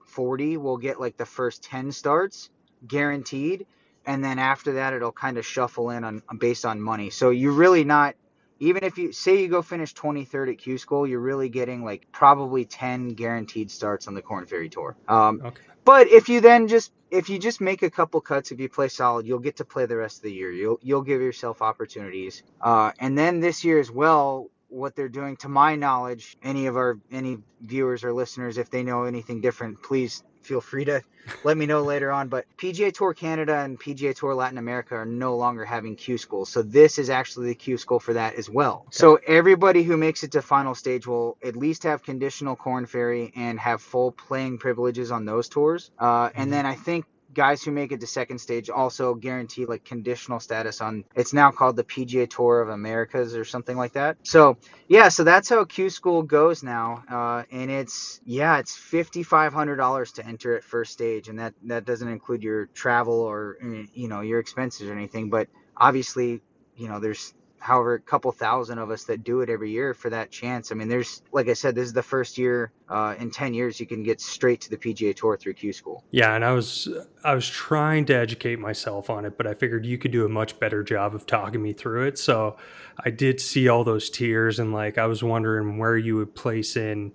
40 0.05 0.57
will 0.57 0.77
get 0.77 0.99
like 0.99 1.17
the 1.17 1.25
first 1.25 1.63
10 1.63 1.91
starts 1.91 2.49
guaranteed 2.87 3.67
and 4.05 4.23
then 4.23 4.39
after 4.39 4.73
that 4.73 4.93
it'll 4.93 5.11
kind 5.11 5.37
of 5.37 5.45
shuffle 5.45 5.89
in 5.89 6.03
on 6.03 6.23
based 6.39 6.65
on 6.65 6.81
money. 6.81 7.09
So 7.09 7.29
you're 7.29 7.51
really 7.51 7.83
not 7.83 8.15
even 8.59 8.83
if 8.83 8.97
you 8.97 9.11
say 9.11 9.41
you 9.41 9.47
go 9.47 9.61
finish 9.61 9.93
23rd 9.93 10.51
at 10.51 10.57
Q 10.57 10.77
School, 10.77 11.07
you're 11.07 11.19
really 11.19 11.49
getting 11.49 11.83
like 11.83 12.07
probably 12.11 12.65
10 12.65 13.09
guaranteed 13.09 13.71
starts 13.71 14.07
on 14.07 14.13
the 14.13 14.21
Korn 14.21 14.45
Ferry 14.45 14.69
Tour. 14.69 14.95
Um, 15.07 15.41
okay. 15.43 15.61
But 15.85 16.07
if 16.07 16.27
you 16.27 16.41
then 16.41 16.67
just 16.67 16.91
if 17.09 17.29
you 17.29 17.39
just 17.39 17.61
make 17.61 17.81
a 17.81 17.89
couple 17.89 18.19
cuts, 18.19 18.51
if 18.51 18.59
you 18.59 18.67
play 18.67 18.89
solid, 18.89 19.25
you'll 19.25 19.39
get 19.39 19.57
to 19.57 19.65
play 19.65 19.85
the 19.85 19.95
rest 19.95 20.17
of 20.17 20.23
the 20.23 20.33
year. 20.33 20.51
You'll 20.51 20.79
you'll 20.81 21.01
give 21.01 21.21
yourself 21.21 21.61
opportunities. 21.61 22.43
Uh, 22.59 22.91
and 22.99 23.17
then 23.17 23.39
this 23.39 23.63
year 23.63 23.79
as 23.79 23.89
well, 23.89 24.49
what 24.69 24.95
they're 24.95 25.07
doing, 25.07 25.37
to 25.37 25.47
my 25.49 25.75
knowledge, 25.75 26.37
any 26.43 26.67
of 26.67 26.75
our 26.75 26.99
any 27.11 27.37
viewers 27.61 28.03
or 28.03 28.13
listeners, 28.13 28.57
if 28.57 28.69
they 28.69 28.83
know 28.83 29.03
anything 29.03 29.39
different, 29.39 29.81
please 29.81 30.23
feel 30.47 30.61
free 30.61 30.85
to 30.85 31.01
let 31.43 31.57
me 31.57 31.65
know 31.65 31.83
later 31.83 32.11
on. 32.11 32.29
But 32.29 32.45
PGA 32.57 32.93
Tour 32.93 33.13
Canada 33.13 33.57
and 33.57 33.79
PGA 33.79 34.15
Tour 34.15 34.33
Latin 34.33 34.57
America 34.57 34.95
are 34.95 35.05
no 35.05 35.35
longer 35.35 35.65
having 35.65 35.95
Q 35.95 36.17
school. 36.17 36.45
So 36.45 36.61
this 36.61 36.97
is 36.97 37.09
actually 37.09 37.47
the 37.47 37.55
Q 37.55 37.77
school 37.77 37.99
for 37.99 38.13
that 38.13 38.35
as 38.35 38.49
well. 38.49 38.85
Okay. 38.87 38.89
So 38.91 39.19
everybody 39.27 39.83
who 39.83 39.97
makes 39.97 40.23
it 40.23 40.31
to 40.31 40.41
final 40.41 40.73
stage 40.73 41.05
will 41.05 41.37
at 41.43 41.55
least 41.55 41.83
have 41.83 42.03
conditional 42.03 42.55
Korn 42.55 42.85
Ferry 42.85 43.31
and 43.35 43.59
have 43.59 43.81
full 43.81 44.11
playing 44.11 44.57
privileges 44.57 45.11
on 45.11 45.25
those 45.25 45.49
tours. 45.49 45.91
Uh, 45.99 46.29
and 46.33 46.45
mm-hmm. 46.45 46.51
then 46.51 46.65
I 46.65 46.75
think 46.75 47.05
guys 47.37 47.63
who 47.63 47.71
make 47.71 47.91
it 47.91 47.99
to 47.99 48.07
second 48.07 48.39
stage 48.39 48.67
also 48.67 49.13
guarantee 49.13 49.67
like 49.67 49.85
conditional 49.85 50.39
status 50.39 50.81
on 50.81 51.05
it's 51.15 51.33
now 51.33 51.51
called 51.51 51.75
the 51.75 51.83
PGA 51.83 52.27
Tour 52.27 52.61
of 52.61 52.69
Americas 52.69 53.35
or 53.35 53.45
something 53.45 53.77
like 53.77 53.93
that. 53.93 54.17
So 54.23 54.57
yeah, 54.87 55.09
so 55.09 55.23
that's 55.23 55.47
how 55.47 55.63
Q 55.63 55.91
School 55.91 56.23
goes 56.23 56.63
now, 56.63 57.03
uh, 57.09 57.43
and 57.51 57.69
it's 57.69 58.19
yeah, 58.25 58.57
it's 58.57 58.75
fifty 58.75 59.21
five 59.21 59.53
hundred 59.53 59.75
dollars 59.75 60.13
to 60.13 60.25
enter 60.25 60.57
at 60.57 60.63
first 60.63 60.91
stage, 60.91 61.29
and 61.29 61.37
that 61.39 61.53
that 61.65 61.85
doesn't 61.85 62.07
include 62.07 62.41
your 62.41 62.65
travel 62.65 63.21
or 63.21 63.57
you 63.93 64.07
know 64.07 64.21
your 64.21 64.39
expenses 64.39 64.89
or 64.89 64.93
anything. 64.93 65.29
But 65.29 65.47
obviously, 65.77 66.41
you 66.75 66.87
know, 66.87 66.99
there's 66.99 67.35
however 67.67 67.95
a 67.95 67.99
couple 67.99 68.31
thousand 68.31 68.79
of 68.79 68.89
us 68.89 69.03
that 69.03 69.25
do 69.25 69.41
it 69.41 69.49
every 69.49 69.69
year 69.69 69.93
for 69.93 70.09
that 70.09 70.31
chance. 70.31 70.71
I 70.71 70.75
mean, 70.75 70.87
there's 70.87 71.21
like 71.33 71.49
I 71.49 71.53
said, 71.53 71.75
this 71.75 71.85
is 71.85 71.93
the 71.93 72.01
first 72.01 72.37
year 72.37 72.71
uh, 72.87 73.15
in 73.19 73.29
ten 73.29 73.53
years 73.53 73.77
you 73.77 73.85
can 73.85 74.03
get 74.03 74.21
straight 74.21 74.61
to 74.61 74.69
the 74.69 74.77
PGA 74.77 75.13
Tour 75.13 75.35
through 75.35 75.53
Q 75.53 75.73
School. 75.73 76.03
Yeah, 76.11 76.33
and 76.33 76.45
I 76.45 76.53
was 76.53 76.87
I 77.25 77.35
was 77.35 77.47
trying 77.47 78.05
to 78.05 78.15
educate 78.15 78.57
myself 78.57 79.09
on 79.09 79.25
it, 79.25 79.37
but 79.37 79.45
I 79.45 79.53
figured 79.53 79.85
you 79.85 79.97
could 79.97 80.11
do 80.11 80.25
a 80.25 80.29
much 80.29 80.57
better 80.59 80.81
job 80.81 81.13
of 81.13 81.25
talking 81.25 81.61
me 81.61 81.73
through 81.73 82.07
it. 82.07 82.17
So 82.17 82.55
I 83.03 83.09
did 83.09 83.41
see 83.41 83.67
all 83.67 83.83
those 83.83 84.09
tiers, 84.09 84.59
and 84.59 84.71
like 84.71 84.97
I 84.97 85.05
was 85.05 85.21
wondering 85.21 85.77
where 85.77 85.97
you 85.97 86.15
would 86.15 86.33
place 86.35 86.77
in 86.77 87.11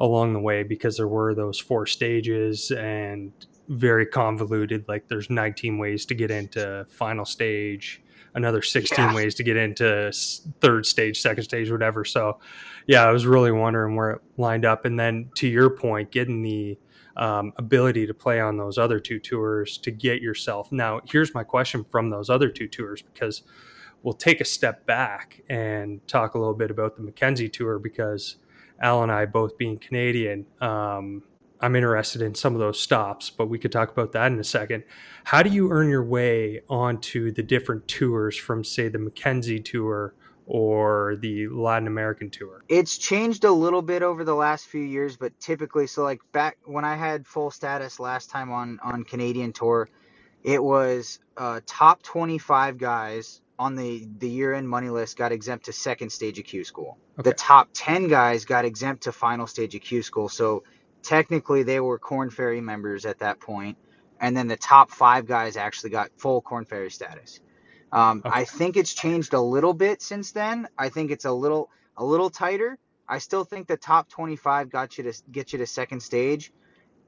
along 0.00 0.32
the 0.32 0.40
way 0.40 0.64
because 0.64 0.96
there 0.96 1.06
were 1.06 1.32
those 1.32 1.60
four 1.60 1.86
stages 1.86 2.72
and 2.72 3.32
very 3.68 4.04
convoluted 4.04 4.84
like 4.88 5.06
there's 5.06 5.30
19 5.30 5.78
ways 5.78 6.04
to 6.04 6.14
get 6.14 6.30
into 6.30 6.84
final 6.90 7.24
stage 7.24 8.01
another 8.34 8.62
16 8.62 8.98
yeah. 8.98 9.14
ways 9.14 9.34
to 9.36 9.42
get 9.42 9.56
into 9.56 10.12
third 10.60 10.86
stage, 10.86 11.20
second 11.20 11.44
stage, 11.44 11.70
whatever. 11.70 12.04
So, 12.04 12.38
yeah, 12.86 13.04
I 13.04 13.10
was 13.10 13.26
really 13.26 13.52
wondering 13.52 13.96
where 13.96 14.10
it 14.10 14.22
lined 14.36 14.64
up. 14.64 14.84
And 14.84 14.98
then 14.98 15.30
to 15.36 15.48
your 15.48 15.70
point, 15.70 16.10
getting 16.10 16.42
the 16.42 16.78
um, 17.16 17.52
ability 17.56 18.06
to 18.06 18.14
play 18.14 18.40
on 18.40 18.56
those 18.56 18.78
other 18.78 18.98
two 18.98 19.18
tours 19.18 19.78
to 19.78 19.90
get 19.90 20.22
yourself. 20.22 20.72
Now, 20.72 21.00
here's 21.04 21.34
my 21.34 21.44
question 21.44 21.84
from 21.90 22.10
those 22.10 22.30
other 22.30 22.48
two 22.48 22.68
tours 22.68 23.02
because 23.02 23.42
we'll 24.02 24.14
take 24.14 24.40
a 24.40 24.44
step 24.44 24.86
back 24.86 25.42
and 25.48 26.06
talk 26.08 26.34
a 26.34 26.38
little 26.38 26.54
bit 26.54 26.70
about 26.70 26.96
the 26.96 27.02
Mackenzie 27.02 27.48
tour 27.48 27.78
because 27.78 28.36
Al 28.80 29.02
and 29.02 29.12
I, 29.12 29.26
both 29.26 29.56
being 29.58 29.78
Canadian, 29.78 30.46
um, 30.60 31.22
I'm 31.62 31.76
interested 31.76 32.20
in 32.22 32.34
some 32.34 32.54
of 32.54 32.60
those 32.60 32.80
stops, 32.80 33.30
but 33.30 33.48
we 33.48 33.58
could 33.58 33.70
talk 33.70 33.90
about 33.90 34.12
that 34.12 34.32
in 34.32 34.40
a 34.40 34.44
second. 34.44 34.82
How 35.24 35.44
do 35.44 35.50
you 35.50 35.70
earn 35.70 35.88
your 35.88 36.04
way 36.04 36.62
onto 36.68 37.30
the 37.30 37.42
different 37.42 37.86
tours 37.86 38.36
from, 38.36 38.64
say, 38.64 38.88
the 38.88 38.98
Mackenzie 38.98 39.60
tour 39.60 40.12
or 40.46 41.16
the 41.20 41.46
Latin 41.46 41.86
American 41.86 42.30
tour? 42.30 42.64
It's 42.68 42.98
changed 42.98 43.44
a 43.44 43.52
little 43.52 43.80
bit 43.80 44.02
over 44.02 44.24
the 44.24 44.34
last 44.34 44.66
few 44.66 44.82
years, 44.82 45.16
but 45.16 45.38
typically, 45.38 45.86
so 45.86 46.02
like 46.02 46.20
back 46.32 46.58
when 46.64 46.84
I 46.84 46.96
had 46.96 47.26
full 47.28 47.52
status 47.52 48.00
last 48.00 48.28
time 48.28 48.50
on 48.50 48.80
on 48.82 49.04
Canadian 49.04 49.52
tour, 49.52 49.88
it 50.42 50.62
was 50.62 51.20
uh, 51.36 51.60
top 51.64 52.02
25 52.02 52.76
guys 52.76 53.40
on 53.56 53.76
the 53.76 54.08
the 54.18 54.28
year 54.28 54.52
end 54.52 54.68
money 54.68 54.90
list 54.90 55.16
got 55.16 55.30
exempt 55.30 55.66
to 55.66 55.72
second 55.72 56.10
stage 56.10 56.40
of 56.40 56.44
Q 56.44 56.64
school. 56.64 56.98
Okay. 57.18 57.30
The 57.30 57.34
top 57.34 57.68
10 57.72 58.08
guys 58.08 58.44
got 58.44 58.64
exempt 58.64 59.04
to 59.04 59.12
final 59.12 59.46
stage 59.46 59.76
of 59.76 59.82
Q 59.82 60.02
school. 60.02 60.28
So 60.28 60.64
technically 61.02 61.62
they 61.62 61.80
were 61.80 61.98
Korn 61.98 62.30
Ferry 62.30 62.60
members 62.60 63.04
at 63.04 63.18
that 63.20 63.40
point, 63.40 63.76
and 64.20 64.36
then 64.36 64.48
the 64.48 64.56
top 64.56 64.90
five 64.90 65.26
guys 65.26 65.56
actually 65.56 65.90
got 65.90 66.10
full 66.16 66.40
Korn 66.40 66.64
Ferry 66.64 66.90
status. 66.90 67.40
Um, 67.90 68.22
okay. 68.24 68.30
I 68.40 68.44
think 68.44 68.76
it's 68.76 68.94
changed 68.94 69.34
a 69.34 69.40
little 69.40 69.74
bit 69.74 70.00
since 70.00 70.32
then. 70.32 70.68
I 70.78 70.88
think 70.88 71.10
it's 71.10 71.24
a 71.24 71.32
little 71.32 71.70
a 71.96 72.04
little 72.04 72.30
tighter. 72.30 72.78
I 73.08 73.18
still 73.18 73.44
think 73.44 73.66
the 73.66 73.76
top 73.76 74.08
25 74.08 74.70
got 74.70 74.96
you 74.96 75.04
to 75.04 75.22
get 75.30 75.52
you 75.52 75.58
to 75.58 75.66
second 75.66 76.00
stage. 76.00 76.52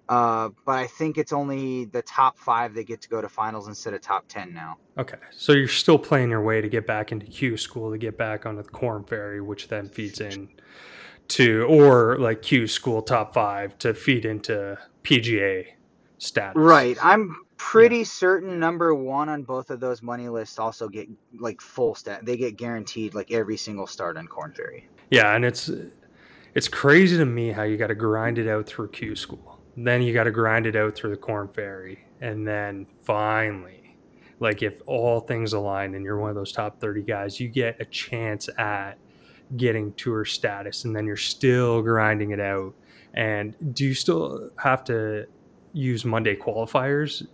Uh, 0.06 0.50
but 0.66 0.72
I 0.72 0.86
think 0.86 1.16
it's 1.16 1.32
only 1.32 1.86
the 1.86 2.02
top 2.02 2.36
five 2.38 2.74
that 2.74 2.86
get 2.86 3.00
to 3.02 3.08
go 3.08 3.22
to 3.22 3.28
finals 3.28 3.68
instead 3.68 3.94
of 3.94 4.02
top 4.02 4.28
ten 4.28 4.52
now. 4.52 4.76
Okay, 4.98 5.16
so 5.30 5.52
you're 5.52 5.66
still 5.66 5.98
playing 5.98 6.28
your 6.28 6.42
way 6.42 6.60
to 6.60 6.68
get 6.68 6.86
back 6.86 7.10
into 7.10 7.24
Q 7.24 7.56
school 7.56 7.90
to 7.90 7.96
get 7.96 8.18
back 8.18 8.44
onto 8.44 8.62
the 8.62 8.68
Korn 8.68 9.04
Ferry, 9.04 9.40
which 9.40 9.68
then 9.68 9.88
feeds 9.88 10.20
in 10.20 10.50
to 11.28 11.62
or 11.64 12.18
like 12.18 12.42
Q 12.42 12.66
school 12.66 13.02
top 13.02 13.34
five 13.34 13.78
to 13.78 13.94
feed 13.94 14.24
into 14.24 14.78
PGA 15.02 15.66
status. 16.18 16.56
Right. 16.56 16.96
I'm 17.02 17.44
pretty 17.56 17.98
yeah. 17.98 18.04
certain 18.04 18.58
number 18.58 18.94
one 18.94 19.28
on 19.28 19.42
both 19.42 19.70
of 19.70 19.80
those 19.80 20.02
money 20.02 20.28
lists 20.28 20.58
also 20.58 20.88
get 20.88 21.08
like 21.38 21.60
full 21.60 21.94
stat. 21.94 22.24
They 22.24 22.36
get 22.36 22.56
guaranteed 22.56 23.14
like 23.14 23.30
every 23.30 23.56
single 23.56 23.86
start 23.86 24.16
on 24.16 24.26
Korn 24.26 24.52
Ferry. 24.52 24.88
Yeah, 25.10 25.34
and 25.34 25.44
it's 25.44 25.70
it's 26.54 26.68
crazy 26.68 27.16
to 27.16 27.26
me 27.26 27.52
how 27.52 27.62
you 27.62 27.76
got 27.76 27.88
to 27.88 27.94
grind 27.94 28.38
it 28.38 28.48
out 28.48 28.66
through 28.66 28.88
Q 28.90 29.16
school. 29.16 29.60
Then 29.76 30.02
you 30.02 30.12
got 30.14 30.24
to 30.24 30.30
grind 30.30 30.66
it 30.66 30.76
out 30.76 30.94
through 30.94 31.10
the 31.10 31.16
Korn 31.16 31.48
Ferry, 31.48 32.04
and 32.20 32.46
then 32.46 32.86
finally, 33.02 33.96
like 34.40 34.62
if 34.62 34.74
all 34.86 35.20
things 35.20 35.52
align 35.52 35.94
and 35.94 36.04
you're 36.04 36.18
one 36.18 36.30
of 36.30 36.36
those 36.36 36.52
top 36.52 36.80
thirty 36.80 37.02
guys, 37.02 37.40
you 37.40 37.48
get 37.48 37.80
a 37.80 37.84
chance 37.84 38.48
at 38.58 38.98
getting 39.56 39.92
tour 39.94 40.24
status, 40.24 40.84
and 40.84 40.94
then 40.94 41.06
you're 41.06 41.16
still 41.16 41.82
grinding 41.82 42.30
it 42.30 42.40
out. 42.40 42.74
And 43.14 43.54
do 43.74 43.84
you 43.84 43.94
still 43.94 44.50
have 44.58 44.84
to 44.84 45.26
use 45.72 46.04
Monday 46.04 46.36
qualifiers, 46.36 47.26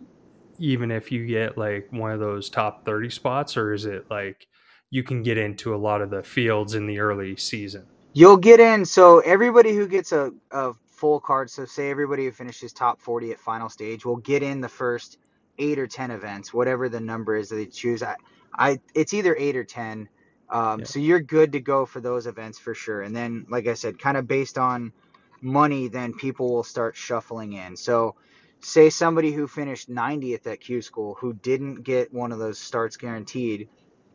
even 0.58 0.90
if 0.90 1.10
you 1.12 1.26
get 1.26 1.56
like 1.56 1.88
one 1.90 2.12
of 2.12 2.20
those 2.20 2.50
top 2.50 2.84
30 2.84 3.10
spots, 3.10 3.56
or 3.56 3.72
is 3.72 3.86
it 3.86 4.06
like 4.10 4.46
you 4.90 5.02
can 5.02 5.22
get 5.22 5.38
into 5.38 5.74
a 5.74 5.78
lot 5.78 6.02
of 6.02 6.10
the 6.10 6.22
fields 6.22 6.74
in 6.74 6.86
the 6.86 6.98
early 6.98 7.36
season? 7.36 7.86
You'll 8.12 8.36
get 8.36 8.60
in. 8.60 8.84
So 8.84 9.20
everybody 9.20 9.74
who 9.74 9.86
gets 9.86 10.12
a, 10.12 10.32
a 10.50 10.72
full 10.88 11.20
card, 11.20 11.48
so 11.48 11.64
say 11.64 11.90
everybody 11.90 12.24
who 12.24 12.32
finishes 12.32 12.72
top 12.72 13.00
40 13.00 13.32
at 13.32 13.38
final 13.38 13.68
stage 13.68 14.04
will 14.04 14.16
get 14.16 14.42
in 14.42 14.60
the 14.60 14.68
first 14.68 15.18
eight 15.58 15.78
or 15.78 15.86
10 15.86 16.10
events, 16.10 16.52
whatever 16.52 16.88
the 16.88 17.00
number 17.00 17.36
is 17.36 17.48
that 17.50 17.56
they 17.56 17.66
choose. 17.66 18.02
I, 18.02 18.16
I 18.54 18.80
it's 18.94 19.14
either 19.14 19.36
eight 19.36 19.56
or 19.56 19.64
10. 19.64 20.08
Um, 20.50 20.80
yeah. 20.80 20.86
So 20.86 20.98
you're 20.98 21.20
good 21.20 21.52
to 21.52 21.60
go 21.60 21.86
for 21.86 22.00
those 22.00 22.26
events 22.26 22.58
for 22.58 22.74
sure. 22.74 23.02
And 23.02 23.14
then, 23.14 23.46
like 23.48 23.66
I 23.66 23.74
said, 23.74 23.98
kind 23.98 24.16
of 24.16 24.26
based 24.26 24.58
on 24.58 24.92
money, 25.40 25.88
then 25.88 26.12
people 26.12 26.52
will 26.52 26.64
start 26.64 26.96
shuffling 26.96 27.52
in. 27.52 27.76
So, 27.76 28.16
say 28.60 28.90
somebody 28.90 29.32
who 29.32 29.46
finished 29.46 29.88
90th 29.88 30.46
at 30.46 30.60
Q 30.60 30.82
school 30.82 31.16
who 31.18 31.32
didn't 31.32 31.82
get 31.82 32.12
one 32.12 32.32
of 32.32 32.38
those 32.38 32.58
starts 32.58 32.96
guaranteed, 32.96 33.68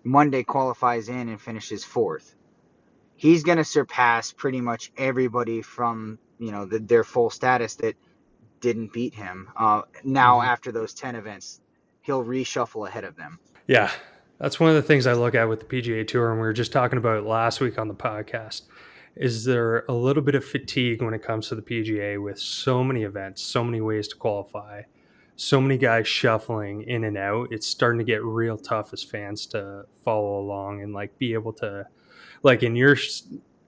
Monday 0.04 0.44
qualifies 0.44 1.10
in 1.10 1.30
and 1.30 1.42
finishes 1.42 1.84
fourth. 1.84 2.36
He's 3.16 3.44
going 3.44 3.58
to 3.58 3.64
surpass 3.64 4.32
pretty 4.32 4.62
much 4.62 4.92
everybody 4.98 5.62
from 5.62 6.20
you 6.38 6.52
know 6.52 6.66
the, 6.66 6.80
their 6.80 7.04
full 7.04 7.30
status 7.30 7.76
that 7.76 7.96
didn't 8.60 8.94
beat 8.94 9.14
him. 9.14 9.50
Uh, 9.56 9.84
now 10.04 10.40
mm-hmm. 10.40 10.50
after 10.50 10.72
those 10.72 10.94
10 10.94 11.16
events, 11.16 11.62
he'll 12.02 12.24
reshuffle 12.24 12.88
ahead 12.88 13.04
of 13.04 13.16
them. 13.16 13.40
Yeah, 13.68 13.92
that's 14.40 14.60
one 14.60 14.70
of 14.70 14.76
the 14.76 14.82
things 14.82 15.08
I 15.08 15.14
look 15.14 15.36
at 15.36 15.48
with 15.48 15.62
the 15.62 15.66
PGA 15.66 16.08
Tour, 16.08 16.32
and 16.32 16.40
we 16.40 16.48
were 16.48 16.54
just 16.54 16.72
talking 16.72 16.98
about 16.98 17.18
it 17.18 17.26
last 17.26 17.62
week 17.62 17.78
on 17.78 17.88
the 17.88 17.94
podcast. 17.94 18.64
Is 19.16 19.46
there 19.46 19.86
a 19.88 19.94
little 19.94 20.22
bit 20.22 20.36
of 20.36 20.44
fatigue 20.44 21.02
when 21.02 21.14
it 21.14 21.24
comes 21.24 21.48
to 21.48 21.56
the 21.56 21.62
PGA 21.62 22.22
with 22.22 22.38
so 22.38 22.84
many 22.84 23.04
events, 23.04 23.42
so 23.42 23.64
many 23.64 23.80
ways 23.80 24.10
to 24.10 24.16
qualify, 24.18 24.82
so 25.38 25.62
many 25.62 25.78
guys 25.78 26.06
shuffling 26.06 26.82
in 26.84 27.06
and 27.06 27.18
out? 27.18 27.48
It's 27.52 27.66
starting 27.66 28.00
to 28.00 28.04
get 28.04 28.24
real 28.24 28.58
tough 28.58 28.92
as 28.92 29.04
fans 29.04 29.46
to 29.48 29.86
follow 30.04 30.40
along 30.40 30.82
and 30.82 30.94
like 30.94 31.18
be 31.18 31.34
able 31.34 31.54
to, 31.54 31.88
like 32.44 32.62
in 32.62 32.76
your 32.76 32.98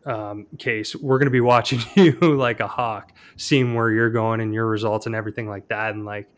um, 0.05 0.47
case, 0.57 0.95
we're 0.95 1.17
going 1.17 1.27
to 1.27 1.31
be 1.31 1.41
watching 1.41 1.79
you 1.95 2.12
like 2.19 2.59
a 2.59 2.67
hawk, 2.67 3.13
seeing 3.38 3.74
where 3.74 3.89
you're 3.89 4.09
going 4.09 4.41
and 4.41 4.53
your 4.53 4.65
results 4.65 5.05
and 5.05 5.15
everything 5.15 5.47
like 5.47 5.69
that, 5.69 5.95
and 5.95 6.05
like 6.05 6.29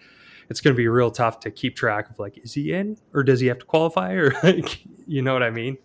it's 0.49 0.61
going 0.61 0.73
to 0.73 0.77
be 0.77 0.87
real 0.87 1.11
tough 1.11 1.39
to 1.41 1.51
keep 1.51 1.75
track 1.75 2.09
of 2.09 2.19
like 2.19 2.37
is 2.39 2.53
he 2.53 2.73
in 2.73 2.97
or 3.13 3.23
does 3.23 3.39
he 3.39 3.47
have 3.47 3.59
to 3.59 3.65
qualify 3.65 4.13
or 4.13 4.33
like 4.43 4.83
you 5.07 5.21
know 5.21 5.33
what 5.33 5.43
I 5.43 5.49
mean? 5.49 5.77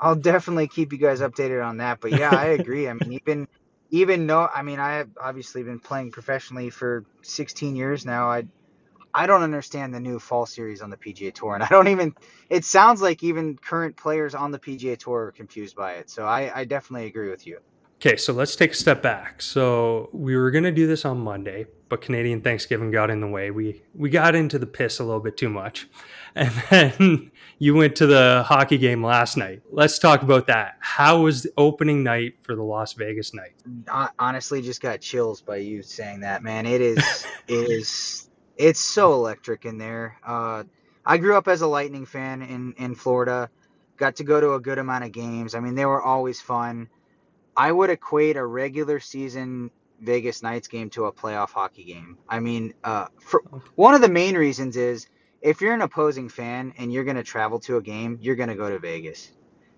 I'll 0.00 0.16
definitely 0.16 0.66
keep 0.66 0.92
you 0.92 0.98
guys 0.98 1.20
updated 1.20 1.64
on 1.64 1.76
that. 1.78 2.00
But 2.00 2.12
yeah, 2.12 2.30
I 2.30 2.46
agree. 2.60 2.88
I 2.88 2.94
mean, 2.94 3.12
even 3.12 3.48
even 3.90 4.26
though 4.26 4.48
I 4.52 4.62
mean 4.62 4.80
I 4.80 4.94
have 4.94 5.10
obviously 5.20 5.62
been 5.62 5.80
playing 5.80 6.12
professionally 6.12 6.70
for 6.70 7.04
16 7.22 7.76
years 7.76 8.04
now. 8.04 8.30
I 8.30 8.44
I 9.14 9.26
don't 9.26 9.42
understand 9.42 9.92
the 9.92 10.00
new 10.00 10.18
fall 10.18 10.46
series 10.46 10.80
on 10.80 10.88
the 10.88 10.96
PGA 10.96 11.34
Tour, 11.34 11.54
and 11.54 11.62
I 11.62 11.68
don't 11.68 11.88
even. 11.88 12.14
It 12.48 12.64
sounds 12.64 13.02
like 13.02 13.22
even 13.22 13.58
current 13.58 13.96
players 13.96 14.34
on 14.34 14.50
the 14.52 14.58
PGA 14.58 14.96
Tour 14.98 15.26
are 15.26 15.32
confused 15.32 15.76
by 15.76 15.94
it. 15.94 16.08
So 16.08 16.24
I, 16.24 16.60
I 16.60 16.64
definitely 16.64 17.08
agree 17.08 17.28
with 17.28 17.46
you. 17.46 17.58
Okay, 18.04 18.16
so 18.16 18.32
let's 18.32 18.56
take 18.56 18.72
a 18.72 18.74
step 18.74 19.00
back. 19.00 19.40
So 19.40 20.10
we 20.12 20.34
were 20.34 20.50
going 20.50 20.64
to 20.64 20.72
do 20.72 20.88
this 20.88 21.04
on 21.04 21.20
Monday, 21.20 21.66
but 21.88 22.00
Canadian 22.00 22.40
Thanksgiving 22.40 22.90
got 22.90 23.10
in 23.10 23.20
the 23.20 23.28
way. 23.28 23.52
We 23.52 23.80
we 23.94 24.10
got 24.10 24.34
into 24.34 24.58
the 24.58 24.66
piss 24.66 24.98
a 24.98 25.04
little 25.04 25.20
bit 25.20 25.36
too 25.36 25.48
much. 25.48 25.88
And 26.34 26.50
then 26.70 27.30
you 27.58 27.74
went 27.74 27.94
to 27.96 28.06
the 28.06 28.42
hockey 28.48 28.78
game 28.78 29.04
last 29.04 29.36
night. 29.36 29.60
Let's 29.70 29.98
talk 29.98 30.22
about 30.22 30.46
that. 30.46 30.78
How 30.80 31.20
was 31.20 31.42
the 31.42 31.52
opening 31.58 32.02
night 32.02 32.36
for 32.42 32.56
the 32.56 32.62
Las 32.62 32.94
Vegas 32.94 33.34
night? 33.34 33.52
Honestly, 34.18 34.62
just 34.62 34.80
got 34.80 35.02
chills 35.02 35.42
by 35.42 35.56
you 35.56 35.82
saying 35.82 36.20
that, 36.20 36.42
man. 36.42 36.64
It 36.64 36.80
is 36.80 37.26
it 37.48 37.70
is 37.70 38.30
it's 38.56 38.80
so 38.80 39.12
electric 39.12 39.66
in 39.66 39.76
there. 39.76 40.16
Uh, 40.26 40.64
I 41.04 41.18
grew 41.18 41.36
up 41.36 41.48
as 41.48 41.60
a 41.60 41.66
Lightning 41.66 42.06
fan 42.06 42.40
in 42.40 42.72
in 42.78 42.94
Florida. 42.94 43.50
Got 43.98 44.16
to 44.16 44.24
go 44.24 44.40
to 44.40 44.54
a 44.54 44.60
good 44.60 44.78
amount 44.78 45.04
of 45.04 45.12
games. 45.12 45.54
I 45.54 45.60
mean, 45.60 45.74
they 45.74 45.86
were 45.86 46.02
always 46.02 46.40
fun 46.40 46.88
I 47.56 47.70
would 47.70 47.90
equate 47.90 48.36
a 48.36 48.44
regular 48.44 49.00
season 49.00 49.70
Vegas 50.00 50.42
Knights 50.42 50.68
game 50.68 50.90
to 50.90 51.06
a 51.06 51.12
playoff 51.12 51.50
hockey 51.50 51.84
game. 51.84 52.18
I 52.28 52.40
mean, 52.40 52.74
uh, 52.82 53.06
for, 53.20 53.42
one 53.74 53.94
of 53.94 54.00
the 54.00 54.08
main 54.08 54.36
reasons 54.36 54.76
is 54.76 55.06
if 55.40 55.60
you're 55.60 55.74
an 55.74 55.82
opposing 55.82 56.28
fan 56.28 56.74
and 56.78 56.92
you're 56.92 57.04
going 57.04 57.16
to 57.16 57.22
travel 57.22 57.60
to 57.60 57.76
a 57.76 57.82
game, 57.82 58.18
you're 58.20 58.36
going 58.36 58.48
to 58.48 58.54
go 58.54 58.70
to 58.70 58.78
Vegas. 58.78 59.30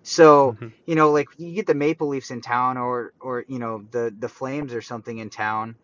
So, 0.02 0.52
mm-hmm. 0.52 0.69
you 0.87 0.95
know, 0.95 1.11
like 1.12 1.28
you 1.38 1.52
get 1.52 1.66
the 1.66 1.75
Maple 1.75 2.09
Leafs 2.09 2.31
in 2.31 2.43
town 2.43 2.76
or 2.76 3.12
or 3.21 3.45
you 3.49 3.59
know, 3.59 3.85
the 3.90 4.14
the 4.16 4.28
Flames 4.28 4.75
or 4.75 4.83
something 4.83 5.16
in 5.16 5.31
town 5.31 5.76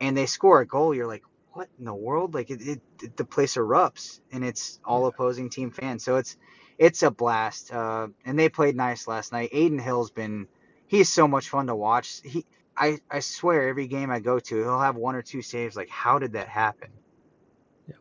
and 0.00 0.16
they 0.16 0.26
score 0.26 0.60
a 0.60 0.66
goal, 0.66 0.94
you're 0.94 1.06
like, 1.06 1.24
"What 1.52 1.68
in 1.78 1.84
the 1.84 1.94
world?" 1.94 2.34
Like 2.34 2.50
it, 2.50 2.62
it 2.62 3.16
the 3.16 3.24
place 3.24 3.56
erupts 3.56 4.20
and 4.32 4.44
it's 4.44 4.80
all 4.84 5.06
opposing 5.06 5.50
team 5.50 5.70
fans. 5.70 6.04
So 6.04 6.16
it's 6.16 6.36
it's 6.78 7.02
a 7.02 7.10
blast. 7.10 7.72
Uh, 7.72 8.08
and 8.24 8.38
they 8.38 8.48
played 8.48 8.76
nice 8.76 9.06
last 9.06 9.32
night. 9.32 9.50
Adin 9.52 9.78
Hill's 9.78 10.10
been 10.10 10.48
he's 10.88 11.08
so 11.08 11.28
much 11.28 11.48
fun 11.48 11.68
to 11.68 11.76
watch. 11.76 12.20
He, 12.24 12.44
I, 12.76 12.98
I 13.10 13.20
swear, 13.20 13.68
every 13.68 13.86
game 13.86 14.10
I 14.10 14.20
go 14.20 14.38
to, 14.38 14.56
he'll 14.56 14.80
have 14.80 14.96
one 14.96 15.14
or 15.14 15.22
two 15.22 15.42
saves. 15.42 15.76
Like, 15.76 15.88
how 15.88 16.18
did 16.18 16.32
that 16.32 16.48
happen? 16.48 16.90
Yeah, 17.86 17.96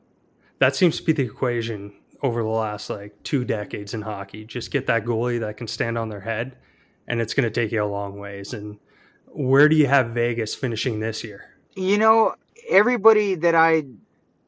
that 0.60 0.76
seems 0.76 0.98
to 0.98 1.04
be 1.04 1.14
the 1.14 1.24
equation 1.24 1.94
over 2.24 2.42
the 2.42 2.50
last 2.50 2.90
like 2.90 3.22
two 3.24 3.46
decades 3.46 3.94
in 3.94 4.02
hockey. 4.02 4.46
Just 4.46 4.72
get 4.72 4.88
that 4.88 5.06
goalie 5.06 5.40
that 5.40 5.58
can 5.58 5.68
stand 5.68 5.98
on 5.98 6.10
their 6.10 6.22
head, 6.22 6.58
and 7.08 7.22
it's 7.22 7.34
going 7.34 7.44
to 7.44 7.52
take 7.52 7.72
you 7.72 7.84
a 7.84 7.86
long 7.86 8.18
ways. 8.18 8.54
And 8.54 8.80
where 9.28 9.70
do 9.70 9.76
you 9.76 9.88
have 9.88 10.10
Vegas 10.10 10.56
finishing 10.56 11.00
this 11.00 11.24
year? 11.24 11.56
You 11.76 11.98
know, 11.98 12.36
everybody 12.70 13.36
that 13.36 13.56
I 13.56 13.84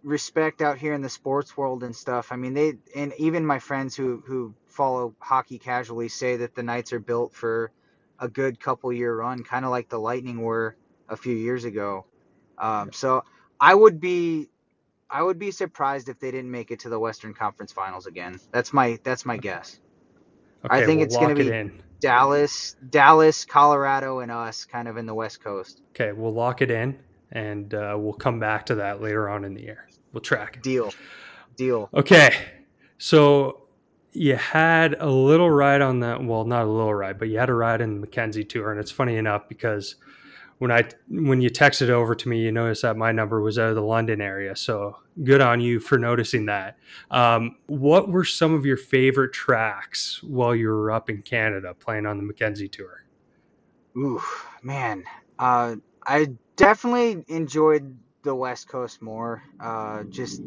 respect 0.04 0.62
out 0.62 0.78
here 0.78 0.94
in 0.94 1.02
the 1.02 1.10
sports 1.10 1.58
world 1.58 1.84
and 1.84 1.96
stuff. 1.96 2.32
I 2.32 2.36
mean, 2.36 2.54
they 2.54 2.74
and 2.96 3.14
even 3.18 3.46
my 3.46 3.60
friends 3.60 3.96
who 3.96 4.24
who 4.26 4.54
follow 4.68 5.14
hockey 5.20 5.60
casually 5.60 6.08
say 6.08 6.38
that 6.38 6.56
the 6.56 6.64
Knights 6.64 6.94
are 6.94 7.00
built 7.00 7.34
for 7.34 7.72
a 8.20 8.28
good 8.28 8.60
couple 8.60 8.92
year 8.92 9.16
run, 9.16 9.44
kind 9.44 9.66
of 9.66 9.72
like 9.72 9.90
the 9.90 10.00
Lightning 10.00 10.42
were 10.42 10.76
a 11.08 11.18
few 11.18 11.36
years 11.36 11.66
ago. 11.66 12.06
Um, 12.58 12.92
so 12.92 13.24
I 13.60 13.74
would 13.74 14.00
be 14.00 14.50
I 15.10 15.24
would 15.24 15.40
be 15.40 15.52
surprised 15.52 16.10
if 16.10 16.20
they 16.20 16.32
didn't 16.32 16.52
make 16.52 16.72
it 16.72 16.80
to 16.82 16.90
the 16.90 17.00
Western 17.00 17.34
Conference 17.34 17.72
Finals 17.72 18.06
again. 18.06 18.40
That's 18.52 18.74
my 18.74 19.00
that's 19.04 19.26
my 19.26 19.38
guess. 19.38 19.80
Okay, 20.66 20.76
I 20.76 20.86
think 20.86 20.98
we'll 20.98 21.06
it's 21.06 21.16
going 21.16 21.36
to 21.36 21.44
be 21.44 21.50
it 21.50 21.72
Dallas, 22.00 22.76
Dallas, 22.90 23.46
Colorado, 23.46 24.20
and 24.20 24.32
us, 24.32 24.66
kind 24.66 24.88
of 24.88 24.98
in 24.98 25.06
the 25.06 25.14
West 25.14 25.44
Coast. 25.44 25.82
Okay, 25.90 26.12
we'll 26.12 26.34
lock 26.34 26.62
it 26.62 26.72
in, 26.72 26.98
and 27.32 27.74
uh, 27.74 27.96
we'll 27.98 28.14
come 28.14 28.40
back 28.40 28.66
to 28.68 28.76
that 28.76 29.02
later 29.02 29.30
on 29.30 29.44
in 29.44 29.54
the 29.54 29.62
year. 29.62 29.88
We'll 30.14 30.22
track. 30.22 30.62
Deal. 30.62 30.94
Deal. 31.56 31.90
Okay, 31.94 32.34
so 32.98 33.64
you 34.12 34.36
had 34.36 34.96
a 35.00 35.10
little 35.10 35.50
ride 35.50 35.82
on 35.82 36.00
that. 36.02 36.24
Well, 36.24 36.46
not 36.46 36.64
a 36.66 36.70
little 36.70 36.94
ride, 36.94 37.20
but 37.20 37.30
you 37.30 37.38
had 37.38 37.50
a 37.50 37.54
ride 37.54 37.82
in 37.82 37.96
the 37.96 38.00
Mackenzie 38.00 38.44
Tour, 38.44 38.72
and 38.72 38.80
it's 38.80 38.92
funny 38.92 39.18
enough 39.18 39.48
because 39.48 39.96
when 40.60 40.72
I 40.72 40.90
when 41.10 41.42
you 41.42 41.50
texted 41.50 41.90
over 41.90 42.16
to 42.16 42.30
me, 42.30 42.40
you 42.42 42.52
noticed 42.52 42.82
that 42.82 42.98
my 42.98 43.12
number 43.12 43.42
was 43.42 43.58
out 43.58 43.70
of 43.70 43.76
the 43.76 43.82
London 43.82 44.22
area. 44.22 44.56
So 44.56 44.98
good 45.24 45.42
on 45.42 45.62
you 45.62 45.80
for 45.80 45.98
noticing 45.98 46.46
that. 46.48 46.78
Um, 47.12 47.56
what 47.68 48.10
were 48.10 48.26
some 48.26 48.54
of 48.54 48.66
your 48.66 48.78
favorite 48.78 49.34
tracks 49.34 50.22
while 50.24 50.56
you 50.56 50.68
were 50.68 50.92
up 50.92 51.10
in 51.10 51.22
Canada 51.22 51.74
playing 51.74 52.06
on 52.06 52.18
the 52.18 52.24
Mackenzie 52.24 52.68
Tour? 52.68 53.06
Ooh, 53.98 54.22
man, 54.62 55.04
uh, 55.40 55.76
I 56.06 56.34
definitely 56.56 57.24
enjoyed 57.28 57.98
the 58.24 58.36
West 58.36 58.68
Coast 58.68 59.02
more. 59.02 59.42
Uh, 59.60 60.04
just 60.04 60.42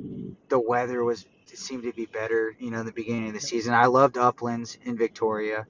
the 0.48 0.60
weather 0.60 1.04
was 1.04 1.26
seemed 1.48 1.84
to 1.84 1.92
be 1.92 2.06
better, 2.06 2.54
you 2.58 2.70
know, 2.70 2.80
in 2.80 2.86
the 2.86 2.92
beginning 2.92 3.28
of 3.28 3.34
the 3.34 3.40
season. 3.40 3.74
I 3.74 3.86
loved 3.86 4.18
Uplands 4.18 4.78
in 4.84 4.96
Victoria. 4.96 5.66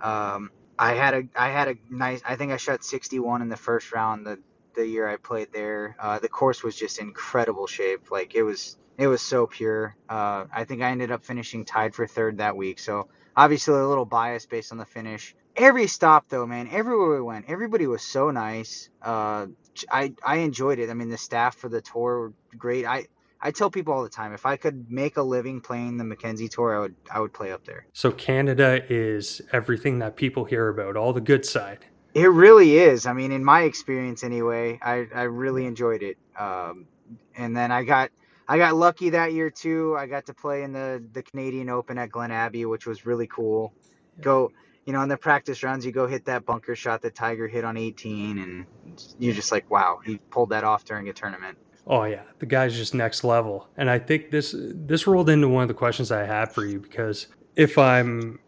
Um, 0.00 0.50
I 0.78 0.94
had 0.94 1.14
a 1.14 1.22
I 1.36 1.50
had 1.50 1.68
a 1.68 1.74
nice. 1.90 2.22
I 2.24 2.36
think 2.36 2.52
I 2.52 2.56
shot 2.56 2.84
61 2.84 3.42
in 3.42 3.48
the 3.48 3.56
first 3.56 3.92
round. 3.92 4.26
The 4.26 4.38
the 4.74 4.86
year 4.86 5.08
I 5.08 5.16
played 5.16 5.52
there. 5.52 5.96
Uh, 5.98 6.18
the 6.18 6.28
course 6.28 6.62
was 6.62 6.76
just 6.76 6.98
incredible 6.98 7.66
shape. 7.66 8.10
Like 8.10 8.34
it 8.34 8.42
was 8.42 8.76
it 8.98 9.06
was 9.06 9.22
so 9.22 9.46
pure. 9.46 9.96
Uh, 10.08 10.46
I 10.52 10.64
think 10.64 10.82
I 10.82 10.90
ended 10.90 11.10
up 11.10 11.24
finishing 11.24 11.64
tied 11.64 11.94
for 11.94 12.06
third 12.06 12.38
that 12.38 12.56
week. 12.56 12.78
So 12.78 13.08
obviously 13.36 13.74
a 13.74 13.86
little 13.86 14.04
bias 14.04 14.46
based 14.46 14.72
on 14.72 14.78
the 14.78 14.84
finish. 14.84 15.34
Every 15.56 15.86
stop 15.86 16.28
though, 16.28 16.46
man, 16.46 16.68
everywhere 16.70 17.16
we 17.16 17.22
went, 17.22 17.46
everybody 17.48 17.86
was 17.86 18.02
so 18.02 18.30
nice. 18.30 18.90
Uh, 19.00 19.46
I 19.90 20.14
I 20.24 20.36
enjoyed 20.38 20.78
it. 20.78 20.90
I 20.90 20.94
mean, 20.94 21.10
the 21.10 21.18
staff 21.18 21.56
for 21.56 21.68
the 21.68 21.80
tour 21.80 22.18
were 22.18 22.32
great. 22.58 22.84
I 22.84 23.06
I 23.44 23.50
tell 23.50 23.70
people 23.70 23.92
all 23.92 24.02
the 24.02 24.08
time, 24.08 24.32
if 24.32 24.46
I 24.46 24.56
could 24.56 24.90
make 24.90 25.18
a 25.18 25.22
living 25.22 25.60
playing 25.60 25.98
the 25.98 26.04
Mackenzie 26.04 26.48
Tour, 26.48 26.74
I 26.74 26.80
would 26.80 26.94
I 27.12 27.20
would 27.20 27.34
play 27.34 27.52
up 27.52 27.64
there. 27.66 27.86
So 27.92 28.10
Canada 28.10 28.82
is 28.88 29.42
everything 29.52 29.98
that 29.98 30.16
people 30.16 30.46
hear 30.46 30.68
about, 30.68 30.96
all 30.96 31.12
the 31.12 31.20
good 31.20 31.44
side. 31.44 31.84
It 32.14 32.30
really 32.30 32.78
is. 32.78 33.04
I 33.06 33.12
mean, 33.12 33.32
in 33.32 33.44
my 33.44 33.62
experience 33.62 34.24
anyway, 34.24 34.78
I, 34.80 35.06
I 35.14 35.22
really 35.24 35.66
enjoyed 35.66 36.02
it. 36.02 36.16
Um, 36.38 36.86
and 37.36 37.54
then 37.54 37.70
I 37.70 37.84
got 37.84 38.10
I 38.48 38.56
got 38.56 38.76
lucky 38.76 39.10
that 39.10 39.34
year 39.34 39.50
too. 39.50 39.94
I 39.98 40.06
got 40.06 40.24
to 40.26 40.34
play 40.34 40.62
in 40.62 40.72
the 40.72 41.04
the 41.12 41.22
Canadian 41.22 41.68
Open 41.68 41.98
at 41.98 42.10
Glen 42.10 42.30
Abbey, 42.30 42.64
which 42.64 42.86
was 42.86 43.04
really 43.04 43.26
cool. 43.26 43.74
Go, 44.22 44.52
you 44.86 44.94
know, 44.94 45.02
in 45.02 45.08
the 45.10 45.18
practice 45.18 45.62
rounds, 45.62 45.84
you 45.84 45.92
go 45.92 46.06
hit 46.06 46.24
that 46.26 46.46
bunker 46.46 46.74
shot 46.74 47.02
that 47.02 47.14
Tiger 47.14 47.46
hit 47.48 47.64
on 47.64 47.76
18, 47.76 48.38
and 48.38 48.66
you're 49.18 49.34
just 49.34 49.52
like, 49.52 49.68
wow, 49.70 50.00
he 50.02 50.16
pulled 50.30 50.50
that 50.50 50.64
off 50.64 50.84
during 50.84 51.08
a 51.08 51.12
tournament. 51.12 51.58
Oh 51.86 52.04
yeah, 52.04 52.22
the 52.38 52.46
guy's 52.46 52.74
just 52.74 52.94
next 52.94 53.24
level. 53.24 53.68
And 53.76 53.90
I 53.90 53.98
think 53.98 54.30
this 54.30 54.54
this 54.58 55.06
rolled 55.06 55.28
into 55.28 55.48
one 55.48 55.62
of 55.62 55.68
the 55.68 55.74
questions 55.74 56.10
I 56.10 56.24
had 56.24 56.52
for 56.52 56.64
you 56.64 56.80
because 56.80 57.26
if 57.56 57.76
I'm 57.78 58.38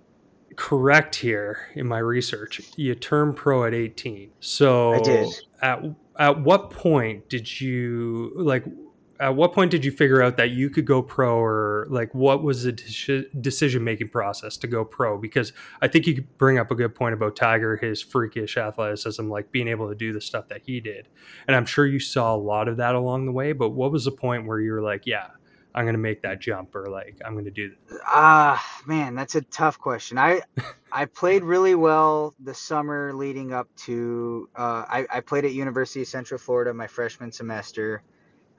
correct 0.56 1.14
here 1.16 1.68
in 1.74 1.86
my 1.86 1.98
research, 1.98 2.62
you 2.76 2.94
turned 2.94 3.36
pro 3.36 3.64
at 3.64 3.74
18. 3.74 4.30
So 4.40 4.94
I 4.94 5.00
did. 5.00 5.28
at 5.60 5.82
at 6.18 6.40
what 6.40 6.70
point 6.70 7.28
did 7.28 7.60
you 7.60 8.32
like 8.36 8.64
at 9.20 9.34
what 9.34 9.52
point 9.52 9.70
did 9.70 9.84
you 9.84 9.90
figure 9.90 10.22
out 10.22 10.36
that 10.36 10.50
you 10.50 10.68
could 10.70 10.84
go 10.84 11.02
pro 11.02 11.38
or 11.38 11.86
like 11.88 12.14
what 12.14 12.42
was 12.42 12.64
the 12.64 12.72
decision 13.40 13.82
making 13.82 14.08
process 14.08 14.56
to 14.58 14.66
go 14.66 14.84
pro? 14.84 15.18
Because 15.18 15.52
i 15.80 15.88
think 15.88 16.06
you 16.06 16.22
bring 16.38 16.58
up 16.58 16.70
a 16.70 16.74
good 16.74 16.94
point 16.94 17.14
about 17.14 17.36
tiger 17.36 17.76
his 17.76 18.02
freakish 18.02 18.56
athleticism 18.56 19.28
like 19.28 19.50
being 19.52 19.68
able 19.68 19.88
to 19.88 19.94
do 19.94 20.12
the 20.12 20.20
stuff 20.20 20.48
that 20.48 20.62
he 20.64 20.80
did. 20.80 21.08
And 21.46 21.56
i'm 21.56 21.66
sure 21.66 21.86
you 21.86 22.00
saw 22.00 22.34
a 22.34 22.36
lot 22.36 22.68
of 22.68 22.76
that 22.78 22.94
along 22.94 23.26
the 23.26 23.32
way 23.32 23.52
but 23.52 23.70
what 23.70 23.92
was 23.92 24.04
the 24.04 24.12
point 24.12 24.46
where 24.46 24.60
you 24.60 24.72
were 24.72 24.82
like 24.82 25.06
yeah 25.06 25.28
i'm 25.74 25.84
going 25.84 25.94
to 25.94 25.98
make 25.98 26.22
that 26.22 26.40
jump 26.40 26.74
or 26.74 26.86
like 26.88 27.18
i'm 27.24 27.32
going 27.32 27.44
to 27.44 27.50
do 27.50 27.70
this 27.70 28.00
ah 28.06 28.54
uh, 28.54 28.82
man 28.86 29.14
that's 29.14 29.34
a 29.34 29.42
tough 29.42 29.78
question. 29.78 30.18
I 30.18 30.42
i 30.92 31.04
played 31.04 31.42
really 31.42 31.74
well 31.74 32.34
the 32.40 32.54
summer 32.54 33.12
leading 33.14 33.52
up 33.52 33.68
to 33.76 34.48
uh, 34.56 34.84
I, 34.88 35.06
I 35.10 35.20
played 35.20 35.44
at 35.44 35.52
university 35.52 36.02
of 36.02 36.08
central 36.08 36.38
florida 36.38 36.72
my 36.72 36.86
freshman 36.86 37.32
semester 37.32 38.02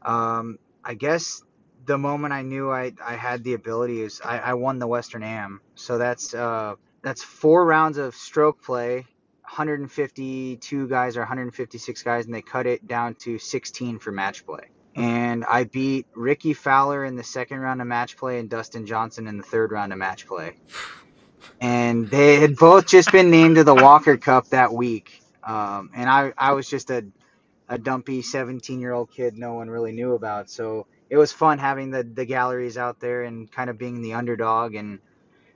um, 0.01 0.59
I 0.83 0.93
guess 0.93 1.43
the 1.85 1.97
moment 1.97 2.33
I 2.33 2.41
knew 2.43 2.69
I, 2.71 2.93
I 3.03 3.15
had 3.15 3.43
the 3.43 3.53
ability 3.53 4.01
is 4.01 4.21
I, 4.23 4.39
I 4.39 4.53
won 4.53 4.79
the 4.79 4.87
Western 4.87 5.23
Am. 5.23 5.61
So 5.75 5.97
that's 5.97 6.33
uh, 6.33 6.75
that's 7.01 7.23
four 7.23 7.65
rounds 7.65 7.97
of 7.97 8.15
stroke 8.15 8.61
play, 8.61 9.05
152 9.43 10.87
guys 10.87 11.17
or 11.17 11.21
156 11.21 12.03
guys, 12.03 12.25
and 12.25 12.33
they 12.33 12.41
cut 12.41 12.67
it 12.67 12.87
down 12.87 13.15
to 13.15 13.39
16 13.39 13.99
for 13.99 14.11
match 14.11 14.45
play. 14.45 14.69
And 14.95 15.45
I 15.45 15.65
beat 15.65 16.07
Rickie 16.15 16.53
Fowler 16.53 17.05
in 17.05 17.15
the 17.15 17.23
second 17.23 17.59
round 17.59 17.81
of 17.81 17.87
match 17.87 18.17
play 18.17 18.39
and 18.39 18.49
Dustin 18.49 18.85
Johnson 18.85 19.27
in 19.27 19.37
the 19.37 19.43
third 19.43 19.71
round 19.71 19.93
of 19.93 19.99
match 19.99 20.25
play. 20.27 20.57
And 21.61 22.09
they 22.09 22.39
had 22.39 22.55
both 22.55 22.87
just 22.87 23.11
been 23.11 23.29
named 23.29 23.55
to 23.55 23.63
the 23.63 23.75
Walker 23.75 24.17
Cup 24.17 24.49
that 24.49 24.73
week. 24.73 25.21
Um, 25.43 25.91
and 25.95 26.09
I, 26.09 26.33
I 26.37 26.53
was 26.53 26.67
just 26.67 26.89
a 26.89 27.05
a 27.69 27.77
dumpy 27.77 28.21
17 28.21 28.79
year 28.79 28.93
old 28.93 29.11
kid 29.11 29.37
no 29.37 29.53
one 29.53 29.69
really 29.69 29.91
knew 29.91 30.13
about. 30.13 30.49
So 30.49 30.87
it 31.09 31.17
was 31.17 31.31
fun 31.31 31.59
having 31.59 31.91
the, 31.91 32.03
the 32.03 32.25
galleries 32.25 32.77
out 32.77 32.99
there 32.99 33.23
and 33.23 33.51
kind 33.51 33.69
of 33.69 33.77
being 33.77 34.01
the 34.01 34.13
underdog 34.13 34.75
and 34.75 34.99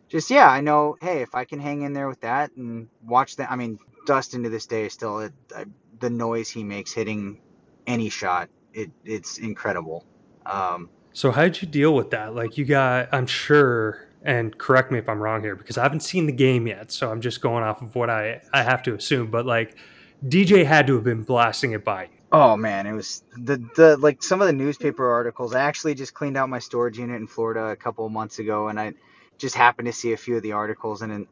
just, 0.09 0.29
yeah, 0.29 0.49
I 0.49 0.59
know, 0.59 0.97
hey, 1.01 1.21
if 1.21 1.35
I 1.35 1.45
can 1.45 1.59
hang 1.59 1.83
in 1.83 1.93
there 1.93 2.09
with 2.09 2.21
that 2.21 2.51
and 2.57 2.89
watch 3.05 3.37
that, 3.37 3.49
I 3.49 3.55
mean, 3.55 3.79
Dustin 4.05 4.43
to 4.43 4.49
this 4.49 4.65
day 4.65 4.85
is 4.85 4.93
still 4.93 5.19
it, 5.19 5.33
the 5.99 6.09
noise 6.09 6.49
he 6.49 6.63
makes 6.63 6.91
hitting 6.91 7.39
any 7.87 8.09
shot. 8.09 8.49
It, 8.73 8.91
it's 9.05 9.37
incredible. 9.37 10.05
Um, 10.45 10.89
so 11.13 11.31
how 11.31 11.43
did 11.43 11.61
you 11.61 11.67
deal 11.67 11.93
with 11.93 12.11
that? 12.11 12.35
Like 12.35 12.57
you 12.57 12.65
got, 12.65 13.09
I'm 13.13 13.27
sure, 13.27 14.07
and 14.23 14.57
correct 14.57 14.91
me 14.91 14.99
if 14.99 15.09
I'm 15.09 15.19
wrong 15.19 15.41
here 15.41 15.55
because 15.55 15.77
I 15.77 15.83
haven't 15.83 16.01
seen 16.01 16.25
the 16.25 16.31
game 16.33 16.67
yet, 16.67 16.91
so 16.91 17.11
I'm 17.11 17.21
just 17.21 17.41
going 17.41 17.63
off 17.63 17.81
of 17.81 17.95
what 17.95 18.09
I 18.09 18.41
I 18.53 18.63
have 18.63 18.83
to 18.83 18.93
assume. 18.93 19.31
But 19.31 19.45
like, 19.45 19.75
DJ 20.25 20.65
had 20.65 20.87
to 20.87 20.95
have 20.95 21.03
been 21.03 21.23
blasting 21.23 21.71
it 21.71 21.83
by 21.83 22.03
you. 22.03 22.09
Oh 22.31 22.55
man, 22.55 22.87
it 22.87 22.93
was 22.93 23.23
the 23.35 23.57
the 23.75 23.97
like 23.97 24.23
some 24.23 24.41
of 24.41 24.47
the 24.47 24.53
newspaper 24.53 25.09
articles. 25.09 25.53
I 25.53 25.61
actually 25.61 25.95
just 25.95 26.13
cleaned 26.13 26.37
out 26.37 26.49
my 26.49 26.59
storage 26.59 26.97
unit 26.97 27.19
in 27.19 27.27
Florida 27.27 27.67
a 27.67 27.75
couple 27.75 28.05
of 28.05 28.11
months 28.11 28.39
ago, 28.39 28.69
and 28.69 28.79
I 28.79 28.93
just 29.37 29.55
happened 29.55 29.87
to 29.87 29.93
see 29.93 30.13
a 30.13 30.17
few 30.17 30.37
of 30.37 30.43
the 30.43 30.53
articles. 30.53 31.01
And, 31.01 31.11
and 31.11 31.27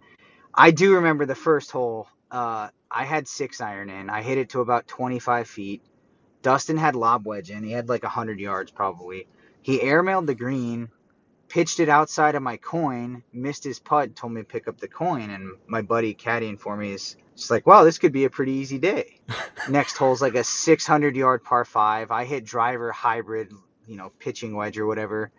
I 0.54 0.72
do 0.72 0.96
remember 0.96 1.26
the 1.26 1.36
first 1.36 1.72
hole. 1.72 2.08
Uh, 2.30 2.70
I 2.92 3.06
had 3.06 3.28
six 3.28 3.62
iron 3.62 3.90
in. 3.90 4.10
I 4.10 4.22
hit 4.24 4.38
it 4.38 4.50
to 4.50 4.62
about 4.62 4.88
25 4.88 5.48
feet. 5.48 5.82
Dustin 6.42 6.78
had 6.78 6.96
lob 6.96 7.26
wedge 7.26 7.52
in. 7.52 7.64
He 7.64 7.72
had 7.72 7.88
like 7.88 8.04
100 8.04 8.40
yards 8.40 8.72
probably. 8.72 9.28
He 9.62 9.80
airmailed 9.80 10.26
the 10.26 10.36
green, 10.36 10.90
pitched 11.50 11.80
it 11.80 11.90
outside 11.90 12.36
of 12.36 12.44
my 12.44 12.58
coin, 12.58 13.24
missed 13.34 13.64
his 13.64 13.80
putt, 13.80 14.16
told 14.16 14.34
me 14.34 14.42
to 14.42 14.46
pick 14.46 14.68
up 14.68 14.80
the 14.80 14.88
coin, 14.88 15.30
and 15.30 15.52
my 15.68 15.82
buddy 15.82 16.14
caddying 16.14 16.60
for 16.60 16.78
me 16.78 16.94
is 16.94 17.18
it's 17.34 17.50
like, 17.50 17.66
wow, 17.66 17.84
this 17.84 17.98
could 17.98 18.12
be 18.12 18.26
a 18.26 18.30
pretty 18.30 18.54
easy 18.54 18.78
day. 18.78 19.20
Next 19.70 19.98
hole's 19.98 20.22
like 20.22 20.36
a 20.36 20.44
600 20.44 21.16
yard 21.16 21.44
par 21.44 21.66
five. 21.66 22.12
I 22.12 22.26
hit 22.26 22.46
driver 22.46 22.92
hybrid, 22.92 23.52
you 23.88 23.98
know, 23.98 24.12
pitching 24.20 24.56
wedge 24.56 24.78
or 24.78 24.86
whatever. 24.86 25.32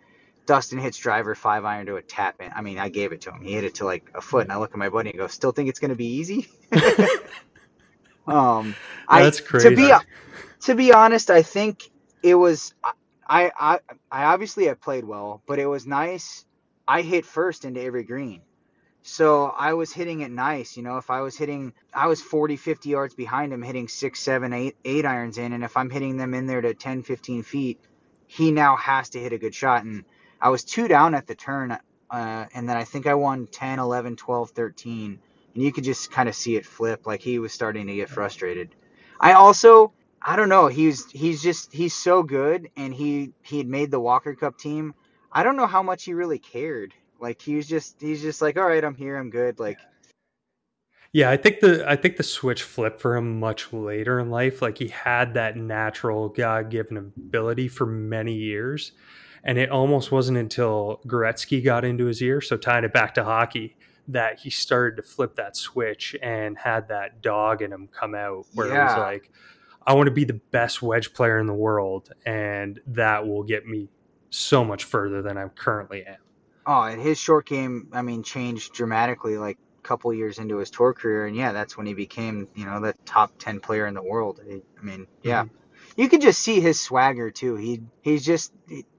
Dustin 0.47 0.79
hits 0.79 0.97
driver 0.97 1.35
five 1.35 1.63
iron 1.63 1.85
to 1.85 1.95
a 1.97 2.01
tap 2.01 2.41
in. 2.41 2.51
I 2.53 2.61
mean, 2.61 2.79
I 2.79 2.89
gave 2.89 3.11
it 3.11 3.21
to 3.21 3.31
him. 3.31 3.41
He 3.41 3.53
hit 3.53 3.63
it 3.63 3.75
to 3.75 3.85
like 3.85 4.09
a 4.15 4.21
foot, 4.21 4.43
and 4.43 4.51
I 4.51 4.57
look 4.57 4.71
at 4.71 4.77
my 4.77 4.89
buddy 4.89 5.11
and 5.11 5.19
go, 5.19 5.27
"Still 5.27 5.51
think 5.51 5.69
it's 5.69 5.79
going 5.79 5.89
to 5.89 5.95
be 5.95 6.07
easy?" 6.07 6.49
um, 8.27 8.75
that's 9.09 9.39
I, 9.39 9.43
crazy. 9.43 9.69
To 9.69 9.75
be 9.75 9.93
to 10.61 10.75
be 10.75 10.91
honest, 10.91 11.29
I 11.29 11.43
think 11.43 11.89
it 12.23 12.35
was. 12.35 12.73
I 13.31 13.51
I 13.57 13.79
I 14.11 14.23
obviously 14.25 14.65
have 14.65 14.81
played 14.81 15.05
well, 15.05 15.41
but 15.47 15.57
it 15.57 15.65
was 15.65 15.87
nice. 15.87 16.45
I 16.85 17.01
hit 17.01 17.25
first 17.25 17.63
into 17.63 17.81
every 17.81 18.03
green. 18.03 18.41
So 19.03 19.45
I 19.45 19.73
was 19.73 19.93
hitting 19.93 20.19
it 20.19 20.29
nice, 20.29 20.75
you 20.75 20.83
know. 20.83 20.97
If 20.97 21.09
I 21.09 21.21
was 21.21 21.37
hitting, 21.37 21.73
I 21.93 22.07
was 22.07 22.21
40, 22.21 22.57
50 22.57 22.89
yards 22.89 23.15
behind 23.15 23.53
him, 23.53 23.61
hitting 23.61 23.87
six, 23.87 24.19
seven, 24.19 24.51
eight, 24.51 24.75
eight 24.83 25.05
irons 25.05 25.37
in, 25.37 25.53
and 25.53 25.63
if 25.63 25.77
I'm 25.77 25.89
hitting 25.89 26.17
them 26.17 26.33
in 26.33 26.45
there 26.45 26.61
to 26.61 26.73
10, 26.73 27.03
15 27.03 27.41
feet, 27.43 27.79
he 28.27 28.51
now 28.51 28.75
has 28.75 29.09
to 29.11 29.19
hit 29.19 29.33
a 29.33 29.39
good 29.39 29.55
shot. 29.55 29.85
And 29.85 30.03
I 30.39 30.49
was 30.49 30.63
two 30.65 30.87
down 30.89 31.15
at 31.15 31.25
the 31.25 31.33
turn, 31.33 31.71
uh, 32.11 32.45
and 32.53 32.69
then 32.69 32.77
I 32.77 32.83
think 32.83 33.07
I 33.07 33.15
won 33.15 33.47
10, 33.47 33.79
11, 33.79 34.17
12, 34.17 34.51
13, 34.51 35.19
and 35.55 35.63
you 35.63 35.71
could 35.71 35.85
just 35.85 36.11
kind 36.11 36.27
of 36.29 36.35
see 36.35 36.57
it 36.57 36.65
flip, 36.65 37.07
like 37.07 37.21
he 37.21 37.39
was 37.39 37.53
starting 37.53 37.87
to 37.87 37.95
get 37.95 38.09
frustrated. 38.09 38.75
I 39.19 39.33
also, 39.33 39.93
I 40.23 40.35
don't 40.35 40.49
know, 40.49 40.67
he's 40.67 41.09
he's 41.11 41.41
just 41.41 41.73
he's 41.73 41.93
so 41.93 42.23
good, 42.23 42.69
and 42.77 42.93
he 42.93 43.33
he 43.41 43.57
had 43.57 43.67
made 43.67 43.91
the 43.91 43.99
Walker 43.99 44.35
Cup 44.35 44.57
team. 44.57 44.93
I 45.31 45.43
don't 45.43 45.55
know 45.55 45.67
how 45.67 45.81
much 45.81 46.03
he 46.03 46.13
really 46.13 46.39
cared 46.39 46.93
like 47.21 47.41
he 47.41 47.55
was 47.55 47.67
just 47.67 48.01
he's 48.01 48.21
just 48.21 48.41
like, 48.41 48.57
all 48.57 48.67
right, 48.67 48.83
I'm 48.83 48.95
here, 48.95 49.15
I'm 49.15 49.29
good. 49.29 49.59
Like 49.59 49.77
yeah, 51.13 51.29
I 51.29 51.37
think 51.37 51.59
the 51.59 51.89
I 51.89 51.95
think 51.95 52.17
the 52.17 52.23
switch 52.23 52.63
flipped 52.63 52.99
for 52.99 53.15
him 53.15 53.39
much 53.39 53.71
later 53.71 54.19
in 54.19 54.29
life. 54.29 54.61
Like 54.61 54.77
he 54.77 54.87
had 54.87 55.35
that 55.35 55.55
natural 55.55 56.29
God 56.29 56.71
given 56.71 56.97
ability 56.97 57.67
for 57.67 57.85
many 57.85 58.33
years. 58.33 58.91
And 59.43 59.57
it 59.57 59.71
almost 59.71 60.11
wasn't 60.11 60.37
until 60.37 61.01
Gretzky 61.07 61.63
got 61.63 61.83
into 61.83 62.05
his 62.05 62.21
ear, 62.21 62.41
so 62.41 62.57
tying 62.57 62.83
it 62.83 62.93
back 62.93 63.15
to 63.15 63.23
hockey, 63.23 63.75
that 64.07 64.39
he 64.39 64.51
started 64.51 64.97
to 64.97 65.01
flip 65.01 65.35
that 65.35 65.55
switch 65.55 66.15
and 66.21 66.55
had 66.59 66.87
that 66.89 67.23
dog 67.23 67.63
in 67.63 67.73
him 67.73 67.89
come 67.91 68.13
out 68.13 68.45
where 68.53 68.67
yeah. 68.67 68.73
it 68.73 68.83
was 68.83 68.97
like, 68.99 69.31
I 69.85 69.93
want 69.93 70.07
to 70.07 70.11
be 70.11 70.25
the 70.25 70.39
best 70.51 70.81
wedge 70.81 71.13
player 71.13 71.39
in 71.39 71.47
the 71.47 71.53
world, 71.53 72.11
and 72.25 72.79
that 72.87 73.27
will 73.27 73.43
get 73.43 73.65
me 73.65 73.89
so 74.29 74.63
much 74.63 74.83
further 74.83 75.21
than 75.21 75.37
I 75.37 75.47
currently 75.47 76.05
am. 76.05 76.17
Oh, 76.65 76.83
and 76.83 77.01
his 77.01 77.17
short 77.17 77.47
game, 77.47 77.87
I 77.91 78.01
mean, 78.01 78.23
changed 78.23 78.73
dramatically 78.73 79.37
like 79.37 79.57
a 79.79 79.87
couple 79.87 80.13
years 80.13 80.37
into 80.37 80.57
his 80.57 80.69
tour 80.69 80.93
career, 80.93 81.25
and 81.25 81.35
yeah, 81.35 81.51
that's 81.51 81.75
when 81.75 81.87
he 81.87 81.93
became, 81.93 82.47
you 82.55 82.65
know, 82.65 82.79
the 82.79 82.93
top 83.05 83.31
ten 83.39 83.59
player 83.59 83.87
in 83.87 83.93
the 83.93 84.03
world. 84.03 84.39
I, 84.47 84.61
mean, 84.83 85.07
yeah, 85.23 85.45
mm-hmm. 85.45 86.01
you 86.01 86.09
can 86.09 86.21
just 86.21 86.41
see 86.41 86.59
his 86.59 86.79
swagger 86.79 87.31
too. 87.31 87.55
He 87.55 87.81
he's 88.01 88.23
just 88.23 88.53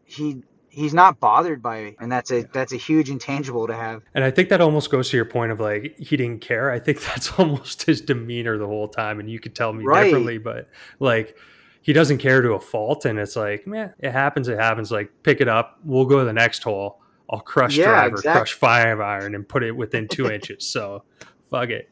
he 0.04 0.42
he's 0.72 0.94
not 0.94 1.20
bothered 1.20 1.62
by 1.62 1.78
it, 1.78 1.96
and 2.00 2.11
that's 2.11 2.30
a 2.32 2.42
that's 2.52 2.72
a 2.72 2.76
huge 2.76 3.11
intangible 3.11 3.66
to 3.66 3.74
have. 3.74 4.02
And 4.14 4.24
I 4.24 4.30
think 4.30 4.48
that 4.48 4.61
almost 4.61 4.90
goes 4.90 5.11
to 5.11 5.16
your 5.16 5.26
point 5.26 5.52
of 5.52 5.61
like 5.61 5.96
he 5.98 6.16
didn't 6.16 6.40
care. 6.40 6.70
I 6.70 6.80
think 6.80 7.00
that's 7.06 7.38
almost 7.38 7.85
his 7.85 8.00
demeanor 8.00 8.58
the 8.58 8.66
whole 8.66 8.88
time, 8.88 9.20
and 9.20 9.30
you 9.30 9.38
could 9.38 9.54
tell 9.54 9.72
me 9.72 9.85
right. 9.85 10.04
differently, 10.04 10.38
but 10.38 10.68
like 10.98 11.37
he 11.82 11.92
doesn't 11.92 12.18
care 12.18 12.42
to 12.42 12.52
a 12.52 12.61
fault, 12.61 13.04
and 13.04 13.18
it's 13.18 13.37
like, 13.37 13.66
man, 13.66 13.92
it 13.98 14.11
happens, 14.11 14.48
it 14.48 14.58
happens. 14.58 14.90
Like 14.90 15.11
pick 15.22 15.40
it 15.40 15.48
up, 15.48 15.78
we'll 15.85 16.06
go 16.06 16.18
to 16.18 16.24
the 16.24 16.32
next 16.32 16.62
hole. 16.62 17.00
I'll 17.30 17.40
crush 17.40 17.76
yeah, 17.76 17.87
driver, 17.87 18.16
exactly. 18.16 18.40
crush 18.40 18.52
five 18.54 19.00
iron, 19.00 19.35
and 19.35 19.48
put 19.48 19.62
it 19.62 19.72
within 19.72 20.08
two 20.08 20.30
inches. 20.30 20.66
So, 20.66 21.04
fuck 21.50 21.68
it. 21.68 21.88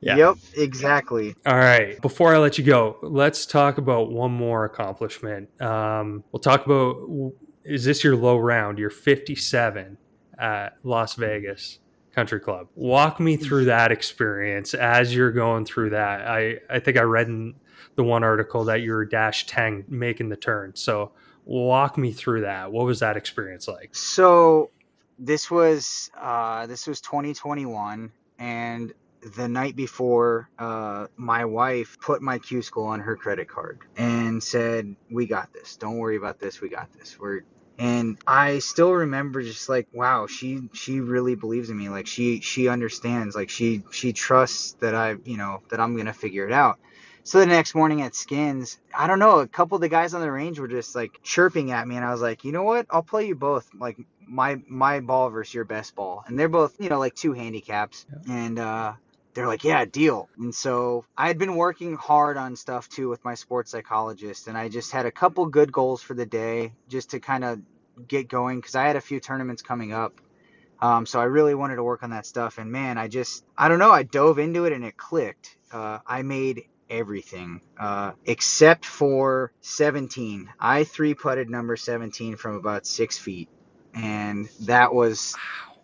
Yeah. 0.00 0.16
Yep, 0.16 0.36
exactly. 0.56 1.36
All 1.46 1.56
right. 1.56 2.00
Before 2.02 2.34
I 2.34 2.38
let 2.38 2.58
you 2.58 2.64
go, 2.64 2.96
let's 3.02 3.46
talk 3.46 3.78
about 3.78 4.10
one 4.10 4.32
more 4.32 4.64
accomplishment. 4.64 5.48
Um, 5.62 6.24
we'll 6.32 6.40
talk 6.40 6.66
about 6.66 7.32
is 7.64 7.84
this 7.84 8.02
your 8.04 8.16
low 8.16 8.38
round? 8.38 8.78
You're 8.78 8.90
57 8.90 9.98
at 10.38 10.76
Las 10.82 11.14
Vegas 11.14 11.78
Country 12.14 12.40
Club. 12.40 12.68
Walk 12.74 13.20
me 13.20 13.36
through 13.36 13.66
that 13.66 13.92
experience 13.92 14.74
as 14.74 15.14
you're 15.14 15.32
going 15.32 15.64
through 15.64 15.90
that. 15.90 16.22
I, 16.22 16.58
I 16.68 16.78
think 16.78 16.96
I 16.96 17.02
read 17.02 17.28
in 17.28 17.54
the 17.96 18.04
one 18.04 18.24
article 18.24 18.64
that 18.64 18.82
you 18.82 18.92
were 18.92 19.04
dash 19.04 19.46
10 19.46 19.84
making 19.88 20.28
the 20.28 20.36
turn. 20.36 20.74
So 20.74 21.12
walk 21.44 21.96
me 21.98 22.12
through 22.12 22.42
that. 22.42 22.72
What 22.72 22.86
was 22.86 23.00
that 23.00 23.16
experience 23.16 23.68
like? 23.68 23.94
So 23.94 24.70
this 25.18 25.50
was 25.50 26.10
uh, 26.20 26.66
this 26.66 26.86
was 26.86 27.00
2021 27.00 28.10
and 28.38 28.92
the 29.22 29.48
night 29.48 29.76
before, 29.76 30.48
uh, 30.58 31.06
my 31.16 31.44
wife 31.44 31.98
put 32.00 32.22
my 32.22 32.38
Q 32.38 32.62
school 32.62 32.84
on 32.84 33.00
her 33.00 33.16
credit 33.16 33.48
card 33.48 33.80
and 33.96 34.42
said, 34.42 34.96
"We 35.10 35.26
got 35.26 35.52
this. 35.52 35.76
Don't 35.76 35.98
worry 35.98 36.16
about 36.16 36.38
this. 36.38 36.60
We 36.60 36.68
got 36.68 36.92
this. 36.92 37.18
We're." 37.18 37.42
And 37.78 38.18
I 38.26 38.58
still 38.58 38.92
remember 38.92 39.42
just 39.42 39.68
like, 39.68 39.88
wow, 39.92 40.26
she 40.26 40.68
she 40.72 41.00
really 41.00 41.34
believes 41.34 41.70
in 41.70 41.78
me. 41.78 41.88
Like 41.88 42.06
she 42.06 42.40
she 42.40 42.68
understands. 42.68 43.34
Like 43.34 43.48
she 43.48 43.82
she 43.90 44.12
trusts 44.12 44.74
that 44.80 44.94
I 44.94 45.16
you 45.24 45.36
know 45.36 45.62
that 45.70 45.80
I'm 45.80 45.96
gonna 45.96 46.12
figure 46.12 46.46
it 46.46 46.52
out. 46.52 46.78
So 47.24 47.38
the 47.38 47.46
next 47.46 47.74
morning 47.76 48.02
at 48.02 48.16
skins, 48.16 48.78
I 48.96 49.06
don't 49.06 49.20
know, 49.20 49.38
a 49.38 49.46
couple 49.46 49.76
of 49.76 49.80
the 49.80 49.88
guys 49.88 50.12
on 50.12 50.20
the 50.20 50.30
range 50.30 50.58
were 50.58 50.66
just 50.66 50.96
like 50.96 51.20
chirping 51.22 51.70
at 51.70 51.86
me, 51.86 51.94
and 51.94 52.04
I 52.04 52.10
was 52.10 52.20
like, 52.20 52.44
you 52.44 52.50
know 52.50 52.64
what? 52.64 52.86
I'll 52.90 53.02
play 53.02 53.26
you 53.28 53.36
both. 53.36 53.68
Like 53.78 53.96
my 54.26 54.60
my 54.68 55.00
ball 55.00 55.30
versus 55.30 55.54
your 55.54 55.64
best 55.64 55.94
ball, 55.94 56.24
and 56.26 56.38
they're 56.38 56.48
both 56.48 56.74
you 56.80 56.88
know 56.88 56.98
like 56.98 57.14
two 57.14 57.32
handicaps, 57.32 58.06
yeah. 58.10 58.34
and 58.34 58.58
uh, 58.58 58.92
they're 59.34 59.46
like, 59.46 59.64
yeah, 59.64 59.84
deal. 59.84 60.28
And 60.38 60.54
so 60.54 61.04
I 61.16 61.26
had 61.26 61.38
been 61.38 61.56
working 61.56 61.96
hard 61.96 62.36
on 62.36 62.56
stuff 62.56 62.88
too 62.88 63.08
with 63.08 63.24
my 63.24 63.34
sports 63.34 63.70
psychologist, 63.70 64.48
and 64.48 64.56
I 64.56 64.68
just 64.68 64.92
had 64.92 65.06
a 65.06 65.10
couple 65.10 65.46
good 65.46 65.72
goals 65.72 66.02
for 66.02 66.14
the 66.14 66.26
day 66.26 66.74
just 66.88 67.10
to 67.10 67.20
kind 67.20 67.44
of 67.44 67.60
get 68.08 68.28
going 68.28 68.58
because 68.58 68.74
I 68.74 68.84
had 68.84 68.96
a 68.96 69.00
few 69.00 69.20
tournaments 69.20 69.62
coming 69.62 69.92
up. 69.92 70.20
Um, 70.80 71.06
so 71.06 71.20
I 71.20 71.24
really 71.24 71.54
wanted 71.54 71.76
to 71.76 71.84
work 71.84 72.02
on 72.02 72.10
that 72.10 72.26
stuff. 72.26 72.58
And 72.58 72.72
man, 72.72 72.98
I 72.98 73.06
just, 73.08 73.44
I 73.56 73.68
don't 73.68 73.78
know, 73.78 73.92
I 73.92 74.02
dove 74.02 74.38
into 74.38 74.64
it 74.64 74.72
and 74.72 74.84
it 74.84 74.96
clicked. 74.96 75.56
Uh, 75.70 76.00
I 76.04 76.22
made 76.22 76.64
everything 76.90 77.60
uh, 77.78 78.12
except 78.26 78.84
for 78.84 79.52
17. 79.60 80.48
I 80.58 80.84
three 80.84 81.14
putted 81.14 81.48
number 81.48 81.76
17 81.76 82.36
from 82.36 82.56
about 82.56 82.84
six 82.86 83.16
feet. 83.16 83.48
And 83.94 84.48
that 84.62 84.92
was, 84.92 85.36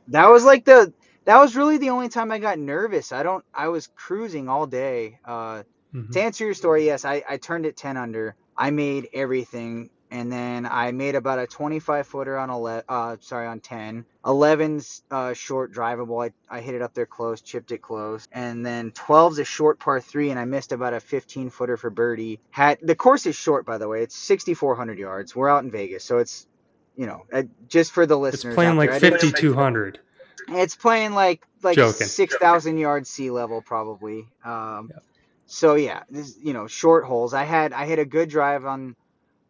that 0.08 0.28
was 0.28 0.44
like 0.44 0.64
the, 0.64 0.92
that 1.28 1.42
was 1.42 1.54
really 1.54 1.76
the 1.76 1.90
only 1.90 2.08
time 2.08 2.32
I 2.32 2.38
got 2.38 2.58
nervous. 2.58 3.12
I 3.12 3.22
don't. 3.22 3.44
I 3.52 3.68
was 3.68 3.86
cruising 3.94 4.48
all 4.48 4.66
day. 4.66 5.18
Uh, 5.22 5.62
mm-hmm. 5.94 6.10
To 6.10 6.22
answer 6.22 6.46
your 6.46 6.54
story, 6.54 6.86
yes, 6.86 7.04
I, 7.04 7.22
I 7.28 7.36
turned 7.36 7.66
it 7.66 7.76
ten 7.76 7.98
under. 7.98 8.34
I 8.56 8.70
made 8.70 9.08
everything, 9.12 9.90
and 10.10 10.32
then 10.32 10.64
I 10.64 10.90
made 10.92 11.16
about 11.16 11.38
a 11.38 11.46
25 11.46 12.06
footer 12.06 12.38
on 12.38 12.48
11. 12.48 12.84
Uh, 12.88 13.16
sorry, 13.20 13.46
on 13.46 13.60
10. 13.60 14.06
11's 14.24 15.02
uh, 15.10 15.34
short 15.34 15.70
drivable. 15.70 16.26
I, 16.26 16.32
I 16.48 16.62
hit 16.62 16.74
it 16.74 16.80
up 16.80 16.94
there 16.94 17.04
close, 17.04 17.42
chipped 17.42 17.72
it 17.72 17.82
close, 17.82 18.26
and 18.32 18.64
then 18.64 18.90
12's 18.92 19.38
a 19.38 19.44
short 19.44 19.78
par 19.78 20.00
three, 20.00 20.30
and 20.30 20.40
I 20.40 20.46
missed 20.46 20.72
about 20.72 20.94
a 20.94 21.00
15 21.00 21.50
footer 21.50 21.76
for 21.76 21.90
birdie. 21.90 22.40
Had 22.48 22.78
the 22.80 22.96
course 22.96 23.26
is 23.26 23.36
short, 23.36 23.66
by 23.66 23.76
the 23.76 23.86
way. 23.86 24.02
It's 24.02 24.16
6,400 24.16 24.98
yards. 24.98 25.36
We're 25.36 25.50
out 25.50 25.62
in 25.62 25.70
Vegas, 25.70 26.04
so 26.04 26.16
it's 26.16 26.46
you 26.96 27.06
know, 27.06 27.26
uh, 27.30 27.42
just 27.68 27.92
for 27.92 28.06
the 28.06 28.18
listeners. 28.18 28.46
It's 28.46 28.54
playing 28.54 28.78
like 28.78 28.90
5,200. 28.90 30.00
It's 30.50 30.76
playing 30.76 31.12
like 31.12 31.46
like 31.62 31.78
six 31.78 32.36
thousand 32.36 32.78
yards 32.78 33.10
sea 33.10 33.30
level 33.30 33.62
probably. 33.62 34.26
Um. 34.44 34.90
So 35.46 35.74
yeah, 35.74 36.02
this 36.10 36.36
you 36.42 36.52
know 36.52 36.66
short 36.66 37.04
holes. 37.04 37.34
I 37.34 37.44
had 37.44 37.72
I 37.72 37.86
hit 37.86 37.98
a 37.98 38.04
good 38.04 38.28
drive 38.28 38.64
on 38.64 38.96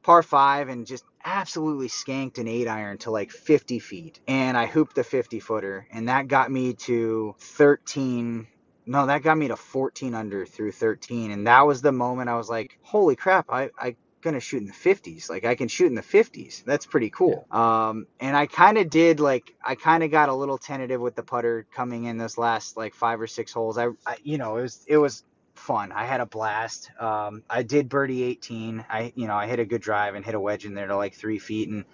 par 0.03 0.23
five 0.23 0.69
and 0.69 0.87
just 0.87 1.05
absolutely 1.25 1.89
skanked 1.89 2.39
an 2.39 2.49
eight 2.49 2.69
iron 2.69 2.99
to 2.99 3.11
like 3.11 3.31
50 3.31 3.79
feet, 3.79 4.21
and 4.27 4.57
I 4.57 4.67
hooped 4.67 4.95
the 4.95 5.05
50 5.05 5.41
footer, 5.41 5.87
and 5.93 6.09
that 6.09 6.29
got 6.29 6.51
me 6.51 6.75
to 6.75 7.35
13. 7.39 8.47
No, 8.87 9.07
that 9.07 9.23
got 9.23 9.37
me 9.37 9.49
to 9.49 9.57
14 9.57 10.15
under 10.15 10.47
through 10.47 10.73
13, 10.73 11.31
and 11.31 11.47
that 11.47 11.67
was 11.67 11.83
the 11.83 11.93
moment 11.93 12.31
I 12.31 12.37
was 12.37 12.49
like, 12.49 12.79
holy 12.83 13.17
crap! 13.17 13.47
I 13.51 13.71
I 13.79 13.97
gonna 14.29 14.41
shoot 14.41 14.61
in 14.63 14.67
the 14.67 14.73
50s 14.73 15.31
like 15.31 15.45
i 15.45 15.55
can 15.55 15.69
shoot 15.69 15.87
in 15.87 15.95
the 15.95 16.03
50s 16.03 16.65
that's 16.65 16.87
pretty 16.87 17.11
cool. 17.11 17.47
Yeah. 17.53 17.89
um 17.89 18.07
and 18.21 18.37
i 18.37 18.47
kind 18.47 18.79
of 18.79 18.91
did 18.91 19.21
like 19.21 19.55
i 19.65 19.75
kind 19.75 20.03
of 20.03 20.11
got 20.11 20.29
a 20.29 20.35
little 20.35 20.59
tentative 20.59 21.01
with 21.01 21.17
the 21.17 21.23
putter 21.23 21.67
coming 21.73 22.05
in 22.05 22.19
this 22.19 22.39
last 22.39 22.77
like 22.77 22.95
five 22.95 23.21
or 23.21 23.27
six 23.27 23.53
holes. 23.53 23.79
I, 23.79 23.89
I, 24.07 24.17
you 24.23 24.39
know 24.39 24.59
it 24.59 24.63
was 24.63 24.85
it 24.87 24.99
was 24.99 25.25
fun. 25.55 25.91
I 25.93 26.05
had 26.05 26.21
a 26.21 26.27
blast. 26.27 26.91
Um 27.01 27.43
i 27.51 27.63
did 27.63 27.89
birdie 27.89 28.23
18 28.23 28.85
i 28.91 29.13
you 29.17 29.27
know 29.27 29.35
i 29.35 29.47
hit 29.47 29.59
a 29.59 29.65
good 29.65 29.83
drive 29.83 30.15
and 30.15 30.25
hit 30.25 30.35
a 30.35 30.41
wedge 30.41 30.65
in 30.67 30.75
there 30.75 30.87
to 30.87 30.97
like 30.97 31.15
three 31.15 31.39
feet. 31.39 31.69
And 31.69 31.85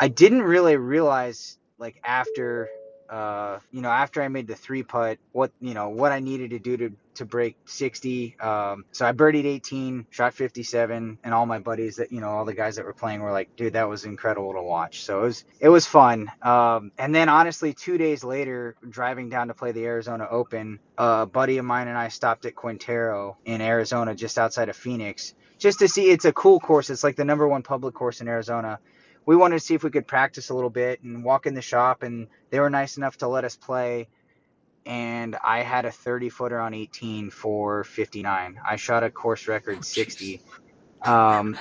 i 0.00 0.08
didn't 0.08 0.42
really 0.42 0.76
realize 0.76 1.58
like 1.78 2.00
after 2.04 2.70
uh, 3.12 3.58
you 3.70 3.82
know, 3.82 3.90
after 3.90 4.22
I 4.22 4.28
made 4.28 4.46
the 4.46 4.54
three 4.54 4.82
putt, 4.82 5.18
what 5.32 5.52
you 5.60 5.74
know, 5.74 5.90
what 5.90 6.12
I 6.12 6.20
needed 6.20 6.50
to 6.50 6.58
do 6.58 6.78
to 6.78 6.92
to 7.14 7.24
break 7.24 7.56
60. 7.64 8.38
Um, 8.38 8.84
so 8.92 9.06
I 9.06 9.12
birdied 9.12 9.44
18, 9.44 10.06
shot 10.10 10.34
57, 10.34 11.18
and 11.22 11.34
all 11.34 11.46
my 11.46 11.58
buddies 11.58 11.96
that 11.96 12.12
you 12.12 12.20
know, 12.20 12.28
all 12.28 12.44
the 12.44 12.54
guys 12.54 12.76
that 12.76 12.84
were 12.84 12.92
playing 12.92 13.20
were 13.20 13.32
like, 13.32 13.54
dude, 13.56 13.74
that 13.74 13.88
was 13.88 14.04
incredible 14.04 14.52
to 14.54 14.62
watch. 14.62 15.02
So 15.04 15.20
it 15.20 15.22
was 15.22 15.44
it 15.60 15.68
was 15.68 15.86
fun. 15.86 16.30
Um, 16.42 16.92
and 16.98 17.14
then 17.14 17.28
honestly, 17.28 17.72
two 17.72 17.98
days 17.98 18.24
later, 18.24 18.76
driving 18.88 19.28
down 19.28 19.48
to 19.48 19.54
play 19.54 19.72
the 19.72 19.84
Arizona 19.84 20.26
Open, 20.30 20.78
a 20.98 21.26
buddy 21.26 21.58
of 21.58 21.64
mine 21.64 21.88
and 21.88 21.98
I 21.98 22.08
stopped 22.08 22.46
at 22.46 22.54
Quintero 22.54 23.36
in 23.44 23.60
Arizona, 23.60 24.14
just 24.14 24.38
outside 24.38 24.68
of 24.68 24.76
Phoenix, 24.76 25.34
just 25.58 25.80
to 25.80 25.88
see. 25.88 26.10
It's 26.10 26.24
a 26.24 26.32
cool 26.32 26.60
course. 26.60 26.90
It's 26.90 27.04
like 27.04 27.16
the 27.16 27.24
number 27.24 27.46
one 27.46 27.62
public 27.62 27.94
course 27.94 28.20
in 28.20 28.28
Arizona 28.28 28.78
we 29.24 29.36
wanted 29.36 29.58
to 29.58 29.64
see 29.64 29.74
if 29.74 29.84
we 29.84 29.90
could 29.90 30.06
practice 30.06 30.50
a 30.50 30.54
little 30.54 30.70
bit 30.70 31.02
and 31.02 31.24
walk 31.24 31.46
in 31.46 31.54
the 31.54 31.62
shop 31.62 32.02
and 32.02 32.26
they 32.50 32.60
were 32.60 32.70
nice 32.70 32.96
enough 32.96 33.16
to 33.18 33.28
let 33.28 33.44
us 33.44 33.56
play 33.56 34.08
and 34.86 35.36
I 35.44 35.60
had 35.60 35.84
a 35.84 35.90
30 35.90 36.28
footer 36.28 36.58
on 36.58 36.74
18 36.74 37.30
for 37.30 37.84
59. 37.84 38.60
I 38.68 38.76
shot 38.76 39.04
a 39.04 39.10
course 39.10 39.48
record 39.48 39.84
60. 39.84 40.40
Um, 41.04 41.58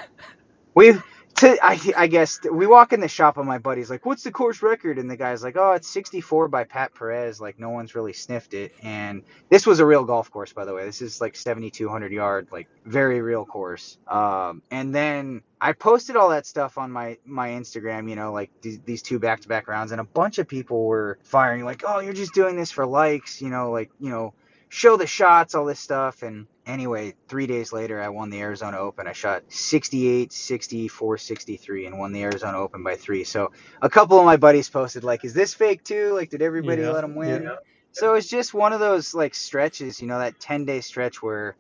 we 0.76 0.94
to 1.36 1.58
I, 1.64 1.80
I 1.98 2.08
guess 2.08 2.40
we 2.44 2.68
walk 2.68 2.94
in 2.94 3.00
the 3.00 3.08
shop 3.08 3.38
and 3.38 3.48
my 3.48 3.58
buddy's 3.58 3.90
like, 3.90 4.06
"What's 4.06 4.24
the 4.24 4.32
course 4.32 4.62
record?" 4.62 4.98
And 4.98 5.10
the 5.10 5.18
guy's 5.18 5.44
like, 5.44 5.56
"Oh, 5.58 5.74
it's 5.74 5.88
64 5.88 6.48
by 6.48 6.64
Pat 6.64 6.94
Perez. 6.94 7.42
Like 7.42 7.60
no 7.60 7.70
one's 7.70 7.96
really 7.96 8.14
sniffed 8.14 8.54
it." 8.54 8.74
And 8.84 9.24
this 9.50 9.66
was 9.66 9.80
a 9.80 9.86
real 9.86 10.04
golf 10.04 10.32
course, 10.32 10.54
by 10.54 10.66
the 10.66 10.74
way. 10.74 10.86
This 10.86 11.02
is 11.02 11.22
like 11.22 11.36
7,200 11.36 12.12
yard, 12.12 12.48
like 12.52 12.68
very 12.86 13.22
real 13.22 13.46
course. 13.46 13.98
Um, 14.08 14.62
and 14.72 14.94
then 14.94 15.42
I 15.60 15.74
posted 15.74 16.16
all 16.16 16.30
that 16.30 16.46
stuff 16.46 16.78
on 16.78 16.92
my 16.92 17.18
my 17.26 17.50
Instagram, 17.50 18.10
you 18.10 18.16
know, 18.16 18.32
like 18.34 18.52
these, 18.62 18.80
these 18.82 19.02
two 19.02 19.20
back 19.20 19.42
to 19.42 19.48
back 19.48 19.68
rounds, 19.68 19.92
and 19.92 20.02
a 20.02 20.06
bunch 20.06 20.38
of 20.38 20.48
people 20.48 20.86
were 20.86 21.20
firing 21.24 21.66
like, 21.66 21.84
"Oh, 21.86 22.00
you're 22.00 22.14
just 22.14 22.34
doing 22.34 22.56
this 22.56 22.72
for 22.72 22.86
likes," 22.86 23.42
you 23.42 23.50
know, 23.50 23.72
like 23.72 23.90
you 24.00 24.10
know 24.10 24.34
show 24.72 24.96
the 24.96 25.06
shots, 25.06 25.54
all 25.54 25.66
this 25.66 25.80
stuff. 25.80 26.24
And 26.24 26.48
anyway, 26.72 27.14
three 27.28 27.48
days 27.48 27.74
later, 27.74 28.02
I 28.02 28.10
won 28.10 28.30
the 28.30 28.42
Arizona 28.42 28.78
Open. 28.78 29.08
I 29.08 29.14
shot 29.14 29.44
68, 29.50 30.32
64, 30.32 31.18
63 31.18 31.86
and 31.86 32.00
won 32.00 32.12
the 32.12 32.24
Arizona 32.24 32.58
Open 32.58 32.84
by 32.84 32.96
three. 32.96 33.24
So 33.24 33.52
a 33.82 33.90
couple 33.90 34.18
of 34.18 34.26
my 34.26 34.38
buddies 34.38 34.70
posted, 34.70 35.04
like, 35.04 35.26
is 35.26 35.34
this 35.34 35.54
fake 35.54 35.84
too? 35.84 36.14
Like, 36.14 36.30
did 36.30 36.42
everybody 36.42 36.82
yeah, 36.82 36.92
let 36.92 37.04
him 37.04 37.16
win? 37.16 37.44
Yeah. 37.44 37.56
So 37.92 38.14
it's 38.16 38.28
just 38.28 38.54
one 38.54 38.72
of 38.74 38.80
those 38.80 39.14
like 39.14 39.36
stretches, 39.36 40.02
you 40.02 40.08
know, 40.08 40.20
that 40.20 40.40
10 40.40 40.66
day 40.66 40.80
stretch 40.80 41.22
where 41.22 41.56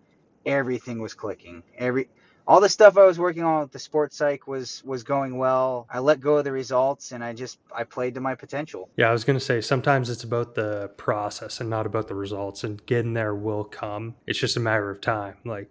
everything 0.45 0.99
was 0.99 1.13
clicking. 1.13 1.63
Every 1.77 2.07
all 2.47 2.59
the 2.59 2.69
stuff 2.69 2.97
I 2.97 3.05
was 3.05 3.19
working 3.19 3.43
on 3.43 3.61
with 3.61 3.71
the 3.71 3.79
sports 3.79 4.17
psych 4.17 4.47
was 4.47 4.83
was 4.83 5.03
going 5.03 5.37
well. 5.37 5.87
I 5.89 5.99
let 5.99 6.19
go 6.19 6.37
of 6.37 6.43
the 6.43 6.51
results 6.51 7.11
and 7.11 7.23
I 7.23 7.33
just 7.33 7.59
I 7.75 7.83
played 7.83 8.15
to 8.15 8.21
my 8.21 8.35
potential. 8.35 8.89
Yeah, 8.97 9.09
I 9.09 9.11
was 9.11 9.23
going 9.23 9.37
to 9.37 9.45
say 9.45 9.61
sometimes 9.61 10.09
it's 10.09 10.23
about 10.23 10.55
the 10.55 10.89
process 10.97 11.59
and 11.59 11.69
not 11.69 11.85
about 11.85 12.07
the 12.07 12.15
results 12.15 12.63
and 12.63 12.83
getting 12.85 13.13
there 13.13 13.35
will 13.35 13.63
come. 13.63 14.15
It's 14.27 14.39
just 14.39 14.57
a 14.57 14.59
matter 14.59 14.89
of 14.89 15.01
time. 15.01 15.37
Like 15.45 15.69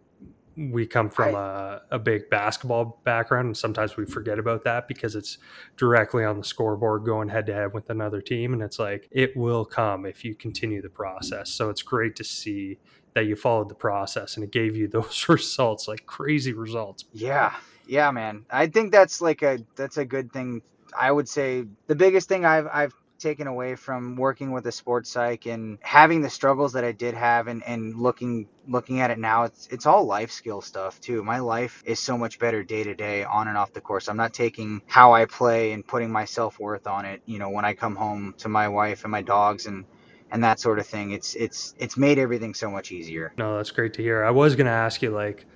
we 0.57 0.87
come 0.87 1.09
from 1.09 1.35
a, 1.35 1.81
a 1.91 1.99
big 1.99 2.29
basketball 2.29 3.01
background 3.05 3.47
and 3.47 3.57
sometimes 3.57 3.97
we 3.97 4.05
forget 4.05 4.39
about 4.39 4.65
that 4.65 4.89
because 4.89 5.15
it's 5.15 5.39
directly 5.77 6.25
on 6.25 6.37
the 6.37 6.45
scoreboard 6.45 7.05
going 7.05 7.29
head 7.29 7.47
to 7.47 7.55
head 7.55 7.73
with 7.73 7.89
another 7.89 8.21
team 8.21 8.53
and 8.53 8.63
it's 8.63 8.79
like 8.79 9.09
it 9.11 9.35
will 9.37 9.65
come 9.65 10.05
if 10.05 10.25
you 10.25 10.35
continue 10.35 10.83
the 10.83 10.89
process 10.89 11.51
so 11.51 11.71
it's 11.71 11.83
great 11.83 12.17
to 12.17 12.25
see 12.25 12.79
that 13.15 13.27
you 13.27 13.37
followed 13.37 13.69
the 13.69 13.75
process 13.75 14.37
and 14.37 14.45
it 14.45 14.51
gave 14.51 14.77
you 14.77 14.89
those 14.89 15.29
results, 15.29 15.89
like 15.89 16.07
crazy 16.07 16.53
results. 16.53 17.05
Yeah. 17.13 17.55
Yeah, 17.87 18.11
man. 18.13 18.45
I 18.51 18.69
think 18.69 18.93
that's 18.93 19.21
like 19.21 19.43
a 19.43 19.59
that's 19.75 19.97
a 19.97 20.05
good 20.05 20.33
thing. 20.33 20.63
I 20.99 21.11
would 21.11 21.29
say 21.29 21.65
the 21.89 21.97
biggest 21.97 22.29
thing 22.29 22.45
I've 22.45 22.69
I've 22.73 22.95
taken 23.19 23.47
away 23.47 23.77
from 23.77 24.17
working 24.17 24.51
with 24.51 24.67
a 24.67 24.73
sports 24.73 25.11
psych 25.11 25.47
and 25.47 25.79
having 25.83 26.23
the 26.23 26.31
struggles 26.31 26.73
that 26.73 26.85
I 26.85 26.93
did 26.93 27.15
have 27.15 27.49
and, 27.49 27.63
and 27.65 27.95
looking 27.97 28.49
looking 28.67 29.01
at 29.01 29.11
it 29.11 29.19
now 29.19 29.45
it's 29.45 29.67
it's 29.69 29.87
all 29.87 30.05
life 30.05 30.31
skill 30.31 30.61
stuff 30.61 31.01
too. 31.01 31.23
My 31.23 31.41
life 31.41 31.83
is 31.85 31.99
so 31.99 32.17
much 32.17 32.39
better 32.39 32.63
day 32.63 32.85
to 32.85 32.95
day 32.95 33.25
on 33.25 33.49
and 33.49 33.57
off 33.57 33.73
the 33.73 33.81
course. 33.81 34.09
I'm 34.09 34.17
not 34.17 34.33
taking 34.33 34.83
how 34.87 35.13
I 35.13 35.27
play 35.27 35.73
and 35.73 35.87
putting 35.87 36.11
my 36.11 36.25
self 36.25 36.59
worth 36.59 36.87
on 36.87 37.05
it, 37.05 37.23
you 37.27 37.39
know, 37.39 37.51
when 37.51 37.65
I 37.65 37.75
come 37.75 37.97
home 37.97 38.35
to 38.39 38.49
my 38.49 38.69
wife 38.69 39.05
and 39.05 39.11
my 39.11 39.23
dogs 39.23 39.67
and 39.67 39.85
and 40.33 40.43
that 40.45 40.61
sort 40.61 40.79
of 40.79 40.87
thing. 40.87 41.13
It's 41.13 41.35
it's 41.35 41.75
it's 41.79 41.97
made 41.97 42.19
everything 42.19 42.55
so 42.55 42.71
much 42.71 42.93
easier. 42.93 43.33
No, 43.37 43.57
that's 43.57 43.71
great 43.71 43.95
to 43.95 44.03
hear. 44.03 44.25
I 44.25 44.31
was 44.31 44.57
going 44.57 44.67
to 44.67 44.73
ask 44.73 45.03
you 45.03 45.11
like 45.11 45.47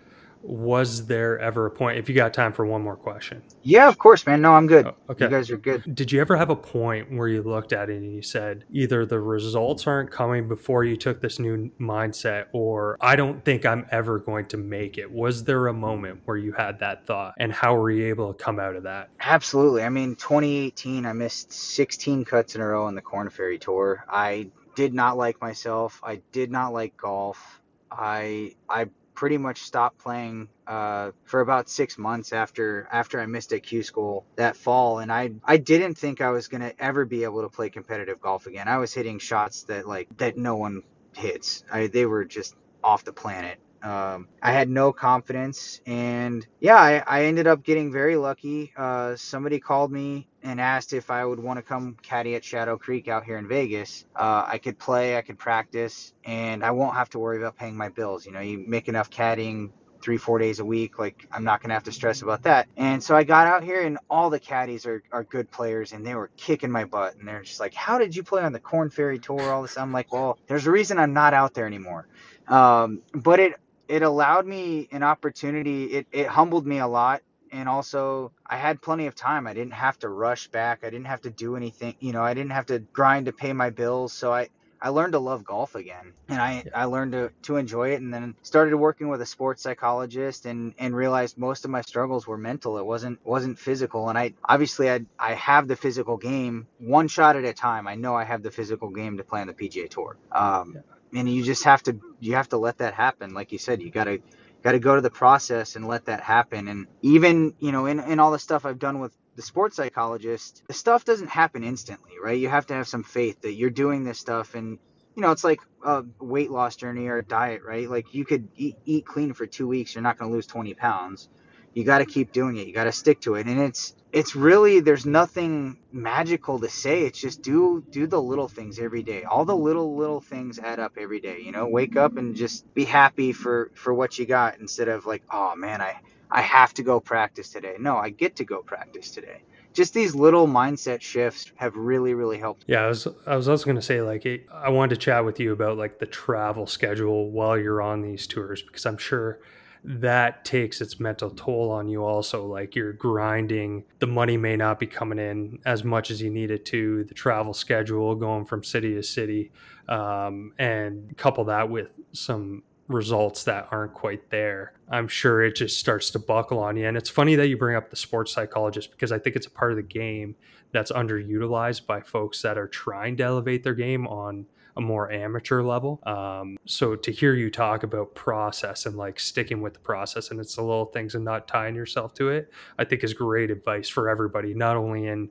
was 0.44 1.06
there 1.06 1.38
ever 1.38 1.66
a 1.66 1.70
point 1.70 1.98
if 1.98 2.08
you 2.08 2.14
got 2.14 2.34
time 2.34 2.52
for 2.52 2.66
one 2.66 2.82
more 2.82 2.96
question? 2.96 3.42
Yeah 3.62 3.88
of 3.88 3.96
course 3.98 4.26
man. 4.26 4.42
No 4.42 4.52
i'm 4.52 4.66
good. 4.66 4.86
Oh, 4.86 4.94
okay. 5.10 5.24
you 5.24 5.30
guys 5.30 5.50
are 5.50 5.56
good. 5.56 5.94
Did 5.94 6.12
you 6.12 6.20
ever 6.20 6.36
have 6.36 6.50
a 6.50 6.56
point 6.56 7.10
where 7.10 7.28
you 7.28 7.42
looked 7.42 7.72
at 7.72 7.88
it 7.88 7.96
and 7.96 8.14
you 8.14 8.22
said 8.22 8.64
either 8.70 9.06
the 9.06 9.18
results 9.20 9.86
aren't 9.86 10.10
coming 10.10 10.46
before 10.46 10.84
you 10.84 10.96
took 10.96 11.20
this 11.20 11.38
new 11.38 11.70
mindset 11.80 12.46
or 12.52 12.98
i 13.00 13.16
don't 13.16 13.44
think 13.44 13.64
i'm 13.64 13.86
ever 13.90 14.18
going 14.18 14.46
to 14.46 14.56
make 14.56 14.98
it. 14.98 15.10
Was 15.10 15.44
there 15.44 15.68
a 15.68 15.72
moment 15.72 16.20
where 16.26 16.36
you 16.36 16.52
had 16.52 16.78
that 16.80 17.06
thought 17.06 17.34
and 17.38 17.52
how 17.52 17.74
were 17.74 17.90
you 17.90 18.06
able 18.08 18.32
to 18.32 18.44
come 18.44 18.60
out 18.60 18.76
of 18.76 18.82
that? 18.82 19.08
Absolutely. 19.20 19.82
I 19.82 19.88
mean 19.88 20.14
2018 20.16 21.06
i 21.06 21.12
missed 21.12 21.52
16 21.52 22.24
cuts 22.24 22.54
in 22.54 22.60
a 22.60 22.66
row 22.66 22.84
on 22.84 22.94
the 22.94 23.02
Korn 23.02 23.30
Ferry 23.30 23.58
tour. 23.58 24.04
I 24.08 24.50
did 24.76 24.94
not 24.94 25.16
like 25.16 25.40
myself 25.40 26.00
i 26.04 26.20
did 26.32 26.50
not 26.50 26.72
like 26.72 26.96
golf 26.96 27.56
I 27.90 28.54
I 28.68 28.86
pretty 29.14 29.38
much 29.38 29.62
stopped 29.62 29.98
playing 29.98 30.48
uh, 30.66 31.12
for 31.24 31.40
about 31.40 31.68
six 31.70 31.98
months 31.98 32.32
after 32.32 32.88
after 32.92 33.20
I 33.20 33.26
missed 33.26 33.52
at 33.52 33.62
Q 33.64 33.82
school 33.82 34.26
that 34.36 34.56
fall, 34.56 35.00
and 35.00 35.12
I 35.12 35.32
I 35.44 35.56
didn't 35.58 35.94
think 35.96 36.20
I 36.20 36.30
was 36.30 36.48
gonna 36.48 36.74
ever 36.78 37.04
be 37.06 37.24
able 37.24 37.42
to 37.42 37.48
play 37.48 37.70
competitive 37.70 38.20
golf 38.20 38.46
again. 38.46 38.68
I 38.68 38.78
was 38.78 38.94
hitting 38.94 39.18
shots 39.18 39.64
that 39.64 39.88
like 39.88 40.08
that 40.18 40.36
no 40.38 40.56
one 40.56 40.82
hits. 41.16 41.64
I, 41.72 41.88
they 41.88 42.06
were 42.06 42.24
just 42.26 42.56
off 42.84 43.04
the 43.04 43.14
planet. 43.14 43.58
Um, 43.84 44.28
I 44.42 44.52
had 44.52 44.70
no 44.70 44.92
confidence, 44.92 45.80
and 45.86 46.46
yeah, 46.60 46.76
I, 46.76 47.04
I 47.06 47.24
ended 47.26 47.46
up 47.46 47.64
getting 47.64 47.92
very 47.92 48.16
lucky. 48.16 48.72
Uh, 48.76 49.16
somebody 49.16 49.60
called 49.60 49.92
me 49.92 50.28
and 50.42 50.60
asked 50.60 50.94
if 50.94 51.10
I 51.10 51.24
would 51.24 51.40
want 51.40 51.58
to 51.58 51.62
come 51.62 51.96
caddy 52.02 52.34
at 52.36 52.44
Shadow 52.44 52.78
Creek 52.78 53.08
out 53.08 53.24
here 53.24 53.38
in 53.38 53.48
Vegas. 53.48 54.06
Uh, 54.16 54.44
I 54.48 54.58
could 54.58 54.78
play, 54.78 55.18
I 55.18 55.22
could 55.22 55.38
practice, 55.38 56.14
and 56.24 56.64
I 56.64 56.72
won't 56.72 56.96
have 56.96 57.10
to 57.10 57.20
worry 57.20 57.38
about 57.38 57.56
paying 57.58 57.76
my 57.76 57.90
bills. 57.90 58.26
You 58.26 58.32
know, 58.32 58.40
you 58.40 58.64
make 58.66 58.88
enough 58.88 59.10
caddying 59.10 59.70
three, 60.02 60.18
four 60.18 60.38
days 60.38 60.60
a 60.60 60.66
week. 60.66 60.98
Like 60.98 61.26
I'm 61.32 61.44
not 61.44 61.62
gonna 61.62 61.74
have 61.74 61.84
to 61.84 61.92
stress 61.92 62.22
about 62.22 62.42
that. 62.44 62.68
And 62.76 63.02
so 63.02 63.16
I 63.16 63.24
got 63.24 63.48
out 63.48 63.64
here 63.64 63.82
and 63.82 63.98
all 64.10 64.30
the 64.30 64.40
caddies 64.40 64.86
are, 64.86 65.02
are 65.12 65.24
good 65.24 65.50
players 65.50 65.92
and 65.92 66.06
they 66.06 66.14
were 66.14 66.30
kicking 66.36 66.70
my 66.70 66.84
butt 66.84 67.16
and 67.16 67.26
they're 67.28 67.42
just 67.42 67.60
like, 67.60 67.74
How 67.74 67.98
did 67.98 68.14
you 68.16 68.22
play 68.22 68.42
on 68.42 68.52
the 68.52 68.60
Korn 68.60 68.90
Ferry 68.90 69.18
tour? 69.18 69.52
All 69.52 69.62
this 69.62 69.78
I'm 69.78 69.92
like, 69.92 70.12
Well, 70.12 70.38
there's 70.46 70.66
a 70.66 70.70
reason 70.70 70.98
I'm 70.98 71.14
not 71.14 71.34
out 71.34 71.54
there 71.54 71.66
anymore. 71.66 72.06
Um, 72.48 73.02
but 73.14 73.40
it 73.40 73.54
it 73.88 74.02
allowed 74.02 74.46
me 74.46 74.88
an 74.92 75.02
opportunity. 75.02 75.84
It, 75.86 76.06
it 76.12 76.26
humbled 76.26 76.66
me 76.66 76.78
a 76.78 76.86
lot. 76.86 77.22
And 77.52 77.68
also, 77.68 78.32
I 78.46 78.56
had 78.56 78.82
plenty 78.82 79.06
of 79.06 79.14
time. 79.14 79.46
I 79.46 79.54
didn't 79.54 79.74
have 79.74 79.98
to 80.00 80.08
rush 80.08 80.48
back. 80.48 80.80
I 80.82 80.90
didn't 80.90 81.06
have 81.06 81.20
to 81.22 81.30
do 81.30 81.56
anything. 81.56 81.94
You 82.00 82.12
know, 82.12 82.22
I 82.22 82.34
didn't 82.34 82.50
have 82.52 82.66
to 82.66 82.80
grind 82.80 83.26
to 83.26 83.32
pay 83.32 83.52
my 83.52 83.70
bills. 83.70 84.12
So 84.12 84.32
I, 84.32 84.48
I 84.80 84.88
learned 84.88 85.12
to 85.12 85.18
love 85.20 85.44
golf 85.44 85.76
again 85.76 86.12
and 86.28 86.40
I, 86.40 86.64
I 86.74 86.84
learned 86.86 87.12
to, 87.12 87.30
to 87.42 87.56
enjoy 87.56 87.90
it 87.92 88.02
and 88.02 88.12
then 88.12 88.34
started 88.42 88.76
working 88.76 89.08
with 89.08 89.22
a 89.22 89.26
sports 89.26 89.62
psychologist 89.62 90.46
and, 90.46 90.74
and 90.78 90.96
realized 90.96 91.38
most 91.38 91.64
of 91.64 91.70
my 91.70 91.80
struggles 91.80 92.26
were 92.26 92.36
mental. 92.36 92.76
It 92.76 92.84
wasn't 92.84 93.24
wasn't 93.24 93.58
physical. 93.58 94.08
And 94.08 94.18
I 94.18 94.34
obviously 94.44 94.90
I 94.90 95.00
I 95.18 95.34
have 95.34 95.68
the 95.68 95.76
physical 95.76 96.16
game 96.16 96.66
one 96.78 97.08
shot 97.08 97.36
at 97.36 97.44
a 97.44 97.54
time. 97.54 97.86
I 97.86 97.94
know 97.94 98.14
I 98.16 98.24
have 98.24 98.42
the 98.42 98.50
physical 98.50 98.90
game 98.90 99.16
to 99.18 99.24
play 99.24 99.40
on 99.40 99.46
the 99.46 99.54
PGA 99.54 99.88
tour. 99.88 100.16
Um, 100.32 100.72
yeah 100.74 100.80
and 101.14 101.28
you 101.28 101.44
just 101.44 101.64
have 101.64 101.82
to 101.84 101.98
you 102.20 102.34
have 102.34 102.48
to 102.50 102.58
let 102.58 102.78
that 102.78 102.94
happen. 102.94 103.34
Like 103.34 103.52
you 103.52 103.58
said 103.58 103.82
you 103.82 103.90
got 103.90 104.04
to 104.04 104.20
got 104.62 104.72
to 104.72 104.80
go 104.80 104.96
to 104.96 105.02
the 105.02 105.10
process 105.10 105.76
and 105.76 105.88
let 105.88 106.06
that 106.06 106.20
happen. 106.22 106.68
And 106.68 106.86
even 107.02 107.54
you 107.60 107.72
know 107.72 107.86
in, 107.86 108.00
in 108.00 108.20
all 108.20 108.32
the 108.32 108.40
stuff 108.40 108.66
i've 108.66 108.78
done 108.80 109.00
with 109.00 109.16
the 109.36 109.42
sports 109.42 109.76
psychologist 109.76 110.62
the 110.68 110.74
stuff 110.74 111.04
doesn't 111.04 111.28
happen 111.30 111.64
instantly 111.64 112.12
right? 112.22 112.38
You 112.38 112.48
have 112.50 112.66
to 112.68 112.74
have 112.74 112.88
some 112.88 113.04
faith 113.04 113.42
that 113.42 113.54
you're 113.54 113.70
doing 113.70 114.04
this 114.04 114.18
stuff. 114.18 114.54
And 114.54 114.78
you 115.16 115.22
know 115.22 115.32
it's 115.32 115.44
like 115.44 115.60
a 115.84 116.04
weight 116.20 116.50
loss 116.50 116.76
journey 116.76 117.08
or 117.08 117.18
a 117.18 117.24
diet 117.24 117.62
right? 117.66 117.90
Like 117.90 118.14
you 118.14 118.24
could 118.26 118.48
eat, 118.56 118.76
eat 118.84 119.06
clean 119.06 119.34
for 119.34 119.46
two 119.46 119.68
weeks 119.68 119.94
you're 119.94 120.02
not 120.02 120.18
going 120.18 120.30
to 120.30 120.34
lose 120.34 120.46
20 120.46 120.74
pounds. 120.74 121.28
You 121.74 121.84
got 121.84 121.98
to 121.98 122.06
keep 122.06 122.32
doing 122.32 122.56
it. 122.58 122.66
You 122.68 122.74
got 122.74 122.84
to 122.84 122.92
stick 122.92 123.20
to 123.22 123.36
it. 123.36 123.46
And 123.46 123.60
it's 123.60 123.94
it's 124.14 124.36
really 124.36 124.78
there's 124.78 125.04
nothing 125.04 125.76
magical 125.92 126.60
to 126.60 126.68
say. 126.68 127.02
It's 127.02 127.18
just 127.18 127.42
do 127.42 127.84
do 127.90 128.06
the 128.06 128.22
little 128.22 128.46
things 128.46 128.78
every 128.78 129.02
day. 129.02 129.24
All 129.24 129.44
the 129.44 129.56
little 129.56 129.96
little 129.96 130.20
things 130.20 130.60
add 130.60 130.78
up 130.78 130.92
every 130.96 131.18
day 131.20 131.40
you 131.40 131.50
know? 131.50 131.66
Wake 131.66 131.96
up 131.96 132.16
and 132.16 132.36
just 132.36 132.72
be 132.74 132.84
happy 132.84 133.32
for 133.32 133.72
for 133.74 133.92
what 133.92 134.16
you 134.16 134.24
got 134.24 134.60
instead 134.60 134.88
of 134.88 135.04
like 135.04 135.22
oh 135.32 135.56
man 135.56 135.82
i 135.82 136.00
i 136.30 136.40
have 136.40 136.72
to 136.74 136.84
go 136.84 137.00
practice 137.00 137.50
today. 137.50 137.74
No 137.80 137.96
i 137.96 138.08
get 138.08 138.36
to 138.36 138.44
go 138.44 138.62
practice 138.62 139.10
today. 139.10 139.42
Just 139.72 139.92
these 139.92 140.14
little 140.14 140.46
mindset 140.46 141.00
shifts 141.00 141.50
have 141.56 141.74
really 141.74 142.14
really 142.14 142.38
helped. 142.38 142.64
Yeah 142.68 142.84
i 142.84 142.86
was 142.86 143.08
i 143.26 143.34
was 143.34 143.48
also 143.48 143.64
going 143.64 143.74
to 143.74 143.82
say 143.82 144.00
like 144.00 144.24
i 144.52 144.68
wanted 144.68 144.94
to 144.94 145.00
chat 145.00 145.24
with 145.24 145.40
you 145.40 145.52
about 145.52 145.76
like 145.76 145.98
the 145.98 146.06
travel 146.06 146.68
schedule 146.68 147.32
while 147.32 147.58
you're 147.58 147.82
on 147.82 148.02
these 148.02 148.28
tours 148.28 148.62
because 148.62 148.86
i'm 148.86 148.98
sure 148.98 149.40
that 149.84 150.44
takes 150.46 150.80
its 150.80 150.98
mental 150.98 151.30
toll 151.30 151.70
on 151.70 151.88
you 151.88 152.02
also 152.02 152.46
like 152.46 152.74
you're 152.74 152.94
grinding. 152.94 153.84
The 153.98 154.06
money 154.06 154.36
may 154.36 154.56
not 154.56 154.80
be 154.80 154.86
coming 154.86 155.18
in 155.18 155.58
as 155.66 155.84
much 155.84 156.10
as 156.10 156.22
you 156.22 156.30
need 156.30 156.50
it 156.50 156.64
to. 156.66 157.04
The 157.04 157.14
travel 157.14 157.52
schedule 157.52 158.14
going 158.14 158.46
from 158.46 158.64
city 158.64 158.94
to 158.94 159.02
city 159.02 159.52
um, 159.88 160.52
and 160.58 161.14
couple 161.18 161.44
that 161.44 161.68
with 161.68 161.88
some 162.12 162.62
results 162.88 163.44
that 163.44 163.66
aren't 163.70 163.94
quite 163.94 164.28
there 164.28 164.74
i'm 164.90 165.08
sure 165.08 165.42
it 165.42 165.56
just 165.56 165.80
starts 165.80 166.10
to 166.10 166.18
buckle 166.18 166.58
on 166.58 166.76
you. 166.76 166.86
And 166.86 166.98
it's 166.98 167.08
funny 167.08 167.34
that 167.36 167.48
you 167.48 167.56
bring 167.56 167.76
up 167.76 167.88
the 167.88 167.96
sports 167.96 168.32
psychologist 168.32 168.90
because 168.90 169.10
i 169.10 169.18
think 169.18 169.36
it's 169.36 169.46
a 169.46 169.50
part 169.50 169.70
of 169.70 169.76
the 169.76 169.82
game 169.82 170.36
that's 170.72 170.92
underutilized 170.92 171.86
by 171.86 172.00
folks 172.00 172.42
that 172.42 172.58
are 172.58 172.68
trying 172.68 173.16
to 173.16 173.22
elevate 173.22 173.62
their 173.64 173.74
game 173.74 174.06
on 174.06 174.44
a 174.76 174.80
more 174.80 175.10
amateur 175.10 175.62
level. 175.62 176.00
Um, 176.04 176.56
so 176.66 176.96
to 176.96 177.12
hear 177.12 177.34
you 177.34 177.50
talk 177.50 177.82
about 177.84 178.14
process 178.14 178.86
and 178.86 178.96
like 178.96 179.20
sticking 179.20 179.62
with 179.62 179.74
the 179.74 179.80
process 179.80 180.30
and 180.30 180.40
it's 180.40 180.56
the 180.56 180.62
little 180.62 180.86
things 180.86 181.14
and 181.14 181.24
not 181.24 181.46
tying 181.46 181.74
yourself 181.74 182.14
to 182.14 182.30
it, 182.30 182.50
I 182.78 182.84
think 182.84 183.04
is 183.04 183.14
great 183.14 183.50
advice 183.50 183.88
for 183.88 184.08
everybody, 184.08 184.52
not 184.54 184.76
only 184.76 185.06
in 185.06 185.30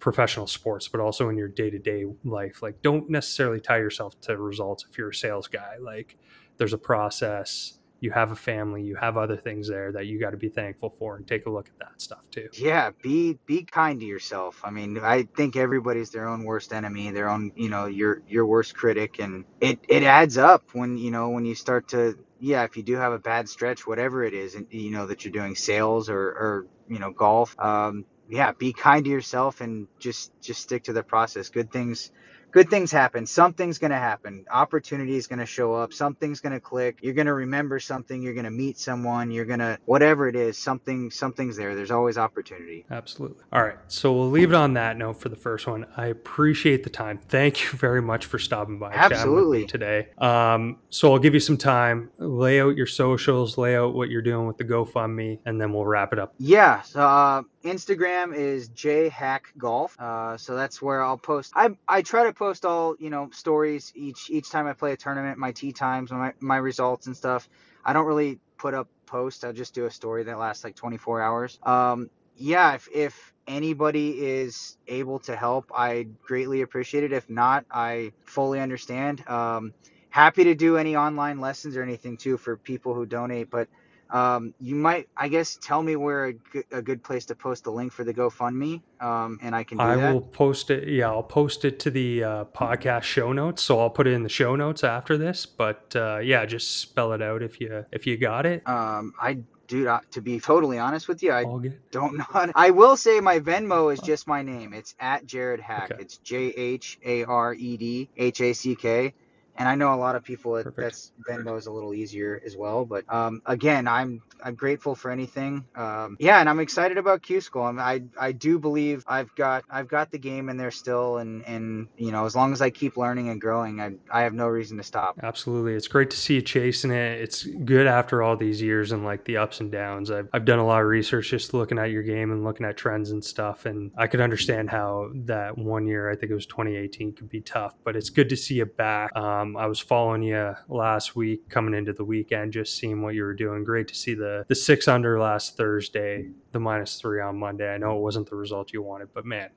professional 0.00 0.46
sports, 0.46 0.88
but 0.88 1.00
also 1.00 1.28
in 1.28 1.36
your 1.36 1.48
day 1.48 1.70
to 1.70 1.78
day 1.78 2.04
life. 2.24 2.62
Like, 2.62 2.80
don't 2.82 3.10
necessarily 3.10 3.60
tie 3.60 3.78
yourself 3.78 4.18
to 4.22 4.36
results 4.36 4.86
if 4.88 4.96
you're 4.96 5.10
a 5.10 5.14
sales 5.14 5.48
guy. 5.48 5.76
Like, 5.80 6.16
there's 6.56 6.72
a 6.72 6.78
process 6.78 7.77
you 8.00 8.10
have 8.12 8.30
a 8.30 8.36
family, 8.36 8.82
you 8.82 8.96
have 8.96 9.16
other 9.16 9.36
things 9.36 9.68
there 9.68 9.92
that 9.92 10.06
you 10.06 10.20
got 10.20 10.30
to 10.30 10.36
be 10.36 10.48
thankful 10.48 10.94
for 10.98 11.16
and 11.16 11.26
take 11.26 11.46
a 11.46 11.50
look 11.50 11.68
at 11.68 11.78
that 11.78 12.00
stuff 12.00 12.20
too. 12.30 12.48
Yeah, 12.54 12.90
be 13.02 13.38
be 13.46 13.64
kind 13.64 14.00
to 14.00 14.06
yourself. 14.06 14.60
I 14.64 14.70
mean, 14.70 14.98
I 14.98 15.24
think 15.36 15.56
everybody's 15.56 16.10
their 16.10 16.28
own 16.28 16.44
worst 16.44 16.72
enemy, 16.72 17.10
their 17.10 17.28
own, 17.28 17.52
you 17.56 17.68
know, 17.68 17.86
your 17.86 18.22
your 18.28 18.46
worst 18.46 18.76
critic 18.76 19.18
and 19.18 19.44
it 19.60 19.80
it 19.88 20.02
adds 20.04 20.38
up 20.38 20.64
when, 20.74 20.98
you 20.98 21.10
know, 21.10 21.30
when 21.30 21.44
you 21.44 21.54
start 21.54 21.88
to 21.88 22.18
yeah, 22.40 22.64
if 22.64 22.76
you 22.76 22.82
do 22.82 22.94
have 22.96 23.12
a 23.12 23.18
bad 23.18 23.48
stretch, 23.48 23.86
whatever 23.86 24.22
it 24.24 24.34
is, 24.34 24.54
and 24.54 24.66
you 24.70 24.90
know 24.90 25.06
that 25.06 25.24
you're 25.24 25.32
doing 25.32 25.56
sales 25.56 26.08
or 26.08 26.20
or 26.20 26.66
you 26.88 26.98
know 26.98 27.10
golf, 27.10 27.58
um, 27.58 28.04
yeah, 28.28 28.52
be 28.52 28.72
kind 28.72 29.04
to 29.04 29.10
yourself 29.10 29.60
and 29.60 29.88
just 29.98 30.30
just 30.40 30.62
stick 30.62 30.84
to 30.84 30.92
the 30.92 31.02
process. 31.02 31.48
Good 31.48 31.72
things 31.72 32.10
good 32.50 32.70
things 32.70 32.90
happen. 32.90 33.26
Something's 33.26 33.78
going 33.78 33.90
to 33.90 33.98
happen. 33.98 34.44
Opportunity 34.50 35.16
is 35.16 35.26
going 35.26 35.38
to 35.38 35.46
show 35.46 35.74
up. 35.74 35.92
Something's 35.92 36.40
going 36.40 36.52
to 36.52 36.60
click. 36.60 36.98
You're 37.02 37.14
going 37.14 37.26
to 37.26 37.34
remember 37.34 37.78
something. 37.78 38.22
You're 38.22 38.34
going 38.34 38.44
to 38.44 38.50
meet 38.50 38.78
someone. 38.78 39.30
You're 39.30 39.44
going 39.44 39.58
to 39.58 39.78
whatever 39.84 40.28
it 40.28 40.36
is. 40.36 40.56
Something 40.58 41.10
something's 41.10 41.56
there. 41.56 41.74
There's 41.74 41.90
always 41.90 42.18
opportunity. 42.18 42.84
Absolutely. 42.90 43.44
All 43.52 43.62
right. 43.62 43.78
So 43.88 44.12
we'll 44.12 44.30
leave 44.30 44.52
it 44.52 44.56
on 44.56 44.74
that 44.74 44.96
note 44.96 45.20
for 45.20 45.28
the 45.28 45.36
first 45.36 45.66
one. 45.66 45.86
I 45.96 46.06
appreciate 46.06 46.84
the 46.84 46.90
time. 46.90 47.18
Thank 47.18 47.62
you 47.64 47.78
very 47.78 48.02
much 48.02 48.26
for 48.26 48.38
stopping 48.38 48.78
by. 48.78 48.92
Absolutely. 48.92 49.66
today. 49.66 50.08
Um, 50.18 50.78
so 50.90 51.12
I'll 51.12 51.18
give 51.18 51.34
you 51.34 51.40
some 51.40 51.56
time. 51.56 52.10
Lay 52.18 52.60
out 52.60 52.76
your 52.76 52.86
socials. 52.86 53.58
Lay 53.58 53.76
out 53.76 53.94
what 53.94 54.10
you're 54.10 54.22
doing 54.22 54.46
with 54.46 54.56
the 54.56 54.64
GoFundMe, 54.64 55.38
and 55.44 55.60
then 55.60 55.72
we'll 55.72 55.86
wrap 55.86 56.12
it 56.12 56.18
up. 56.18 56.34
Yeah. 56.38 56.82
So, 56.82 57.00
uh, 57.00 57.42
Instagram 57.64 58.34
is 58.34 58.70
jhackgolf. 58.70 59.98
Uh, 59.98 60.36
so 60.36 60.54
that's 60.54 60.80
where 60.80 61.02
I'll 61.02 61.18
post. 61.18 61.52
I 61.54 61.70
I 61.88 62.02
try 62.02 62.24
to 62.24 62.32
post 62.38 62.64
all 62.64 62.96
you 62.98 63.10
know 63.10 63.30
stories 63.32 63.92
each 63.94 64.30
each 64.30 64.50
time 64.50 64.66
I 64.66 64.72
play 64.72 64.92
a 64.92 64.96
tournament, 64.96 65.38
my 65.38 65.52
tee 65.52 65.72
times, 65.72 66.10
my 66.10 66.32
my 66.40 66.56
results 66.56 67.06
and 67.06 67.16
stuff. 67.16 67.48
I 67.84 67.92
don't 67.92 68.06
really 68.06 68.38
put 68.56 68.74
up 68.74 68.88
posts. 69.06 69.44
I'll 69.44 69.52
just 69.52 69.74
do 69.74 69.86
a 69.86 69.90
story 69.90 70.24
that 70.24 70.38
lasts 70.38 70.64
like 70.64 70.76
24 70.76 71.22
hours. 71.22 71.58
Um, 71.62 72.10
yeah, 72.36 72.74
if 72.74 72.88
if 72.94 73.34
anybody 73.46 74.20
is 74.20 74.76
able 74.86 75.18
to 75.20 75.34
help, 75.34 75.72
I 75.74 76.06
greatly 76.22 76.62
appreciate 76.62 77.04
it. 77.04 77.12
If 77.12 77.28
not, 77.28 77.64
I 77.70 78.12
fully 78.24 78.60
understand. 78.60 79.26
Um, 79.28 79.72
happy 80.10 80.44
to 80.44 80.54
do 80.54 80.76
any 80.76 80.96
online 80.96 81.40
lessons 81.40 81.76
or 81.76 81.82
anything 81.82 82.16
too 82.16 82.36
for 82.36 82.56
people 82.56 82.94
who 82.94 83.06
donate, 83.06 83.50
but 83.50 83.68
um, 84.10 84.54
you 84.60 84.74
might, 84.74 85.08
I 85.16 85.28
guess, 85.28 85.58
tell 85.60 85.82
me 85.82 85.96
where 85.96 86.34
a 86.72 86.82
good, 86.82 87.02
place 87.02 87.26
to 87.26 87.34
post 87.34 87.64
the 87.64 87.70
link 87.70 87.92
for 87.92 88.04
the 88.04 88.14
GoFundMe, 88.14 88.80
um, 89.00 89.38
and 89.42 89.54
I 89.54 89.64
can 89.64 89.78
do 89.78 89.84
I 89.84 89.96
that. 89.96 90.12
will 90.12 90.20
post 90.20 90.70
it. 90.70 90.88
Yeah, 90.88 91.08
I'll 91.08 91.22
post 91.22 91.64
it 91.64 91.78
to 91.80 91.90
the 91.90 92.24
uh, 92.24 92.44
podcast 92.46 93.02
show 93.02 93.32
notes. 93.32 93.62
So 93.62 93.80
I'll 93.80 93.90
put 93.90 94.06
it 94.06 94.12
in 94.12 94.22
the 94.22 94.28
show 94.28 94.56
notes 94.56 94.82
after 94.82 95.16
this. 95.16 95.46
But 95.46 95.94
uh, 95.94 96.18
yeah, 96.18 96.44
just 96.46 96.80
spell 96.80 97.12
it 97.12 97.22
out 97.22 97.42
if 97.42 97.60
you 97.60 97.84
if 97.92 98.06
you 98.06 98.16
got 98.16 98.46
it. 98.46 98.66
Um, 98.66 99.12
I 99.20 99.38
Dude, 99.68 99.86
uh, 99.86 100.00
to 100.12 100.22
be 100.22 100.40
totally 100.40 100.78
honest 100.78 101.08
with 101.08 101.22
you, 101.22 101.30
I 101.30 101.42
don't 101.90 102.16
know. 102.16 102.24
To, 102.32 102.52
I 102.54 102.70
will 102.70 102.96
say 102.96 103.20
my 103.20 103.38
Venmo 103.38 103.92
is 103.92 104.00
just 104.00 104.26
my 104.26 104.40
name. 104.42 104.72
It's 104.72 104.94
at 104.98 105.26
Jhared 105.26 105.60
Hack. 105.60 105.92
Okay. 105.92 106.02
It's 106.02 106.16
J 106.18 106.46
H 106.56 106.98
A 107.04 107.24
R 107.24 107.52
E 107.52 107.76
D 107.76 108.08
H 108.16 108.40
A 108.40 108.54
C 108.54 108.74
K. 108.74 109.12
And 109.58 109.68
I 109.68 109.74
know 109.74 109.92
a 109.92 109.96
lot 109.96 110.14
of 110.14 110.22
people 110.22 110.54
that 110.54 110.64
Perfect. 110.64 110.80
that's 110.80 111.12
Venmo 111.28 111.58
is 111.58 111.66
a 111.66 111.72
little 111.72 111.92
easier 111.92 112.40
as 112.46 112.56
well. 112.56 112.84
But 112.84 113.04
um, 113.12 113.42
again, 113.44 113.88
I'm 113.88 114.22
I'm 114.42 114.54
grateful 114.54 114.94
for 114.94 115.10
anything. 115.10 115.64
Um, 115.74 116.16
yeah, 116.20 116.38
and 116.38 116.48
I'm 116.48 116.60
excited 116.60 116.96
about 116.96 117.22
Q 117.22 117.40
School. 117.40 117.62
I, 117.62 117.72
mean, 117.72 117.80
I 118.18 118.26
I 118.28 118.32
do 118.32 118.58
believe 118.58 119.04
I've 119.08 119.34
got 119.34 119.64
I've 119.68 119.88
got 119.88 120.12
the 120.12 120.18
game 120.18 120.48
in 120.48 120.56
there 120.56 120.70
still, 120.70 121.18
and 121.18 121.44
and 121.44 121.88
you 121.96 122.12
know 122.12 122.24
as 122.24 122.36
long 122.36 122.52
as 122.52 122.62
I 122.62 122.70
keep 122.70 122.96
learning 122.96 123.30
and 123.30 123.40
growing, 123.40 123.80
I 123.80 123.94
I 124.10 124.22
have 124.22 124.32
no 124.32 124.46
reason 124.46 124.76
to 124.76 124.84
stop. 124.84 125.18
Absolutely. 125.22 125.74
It's 125.74 125.88
great 125.88 126.10
to 126.10 126.16
see 126.16 126.34
you 126.34 126.42
chasing 126.42 126.92
it. 126.92 127.20
It's 127.20 127.44
good 127.44 127.88
after 127.88 128.22
all 128.22 128.36
these 128.36 128.62
years 128.62 128.92
and 128.92 129.04
like 129.04 129.24
the 129.24 129.38
ups 129.38 129.60
and 129.60 129.72
downs. 129.72 130.10
I've, 130.10 130.28
I've 130.32 130.44
done 130.44 130.60
a 130.60 130.66
lot 130.66 130.80
of 130.82 130.86
research 130.86 131.30
just 131.30 131.52
looking 131.52 131.78
at 131.78 131.90
your 131.90 132.02
game 132.02 132.30
and 132.30 132.44
looking 132.44 132.64
at 132.64 132.76
trends 132.76 133.10
and 133.10 133.24
stuff. 133.24 133.66
And 133.66 133.90
I 133.96 134.06
could 134.06 134.20
understand 134.20 134.70
how 134.70 135.10
that 135.14 135.58
one 135.58 135.86
year, 135.86 136.10
I 136.10 136.14
think 136.14 136.30
it 136.30 136.34
was 136.34 136.46
2018, 136.46 137.14
could 137.14 137.28
be 137.28 137.40
tough, 137.40 137.74
but 137.84 137.96
it's 137.96 138.10
good 138.10 138.28
to 138.28 138.36
see 138.36 138.54
you 138.54 138.66
back. 138.66 139.10
Um, 139.48 139.56
I 139.56 139.66
was 139.66 139.80
following 139.80 140.22
you 140.22 140.54
last 140.68 141.16
week 141.16 141.48
coming 141.48 141.74
into 141.74 141.92
the 141.92 142.04
weekend, 142.04 142.52
just 142.52 142.76
seeing 142.76 143.02
what 143.02 143.14
you 143.14 143.22
were 143.22 143.34
doing. 143.34 143.64
Great 143.64 143.88
to 143.88 143.94
see 143.94 144.14
the, 144.14 144.44
the 144.48 144.54
six 144.54 144.88
under 144.88 145.18
last 145.18 145.56
Thursday, 145.56 146.28
the 146.52 146.60
minus 146.60 147.00
three 147.00 147.20
on 147.20 147.38
Monday. 147.38 147.72
I 147.72 147.78
know 147.78 147.96
it 147.96 148.00
wasn't 148.00 148.28
the 148.28 148.36
result 148.36 148.72
you 148.72 148.82
wanted, 148.82 149.08
but 149.14 149.24
man, 149.24 149.50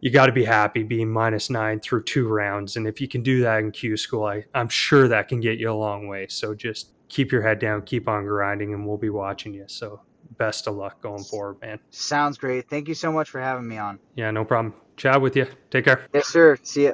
you 0.00 0.10
got 0.10 0.26
to 0.26 0.32
be 0.32 0.44
happy 0.44 0.82
being 0.82 1.10
minus 1.10 1.48
nine 1.50 1.80
through 1.80 2.04
two 2.04 2.28
rounds. 2.28 2.76
And 2.76 2.86
if 2.86 3.00
you 3.00 3.08
can 3.08 3.22
do 3.22 3.40
that 3.42 3.60
in 3.60 3.70
Q 3.70 3.96
school, 3.96 4.24
I, 4.24 4.44
I'm 4.54 4.68
sure 4.68 5.08
that 5.08 5.28
can 5.28 5.40
get 5.40 5.58
you 5.58 5.70
a 5.70 5.74
long 5.74 6.08
way. 6.08 6.26
So 6.28 6.54
just 6.54 6.90
keep 7.08 7.32
your 7.32 7.42
head 7.42 7.58
down, 7.58 7.82
keep 7.82 8.08
on 8.08 8.24
grinding, 8.26 8.74
and 8.74 8.86
we'll 8.86 8.98
be 8.98 9.10
watching 9.10 9.54
you. 9.54 9.64
So 9.68 10.00
best 10.36 10.66
of 10.66 10.74
luck 10.74 11.00
going 11.00 11.24
forward, 11.24 11.60
man. 11.62 11.78
Sounds 11.90 12.36
great. 12.36 12.68
Thank 12.68 12.88
you 12.88 12.94
so 12.94 13.10
much 13.10 13.30
for 13.30 13.40
having 13.40 13.66
me 13.66 13.78
on. 13.78 13.98
Yeah, 14.16 14.30
no 14.30 14.44
problem. 14.44 14.74
Chat 14.96 15.20
with 15.20 15.36
you. 15.36 15.46
Take 15.70 15.84
care. 15.84 16.06
Yes, 16.12 16.28
sir. 16.28 16.58
See 16.62 16.84
ya. 16.84 16.92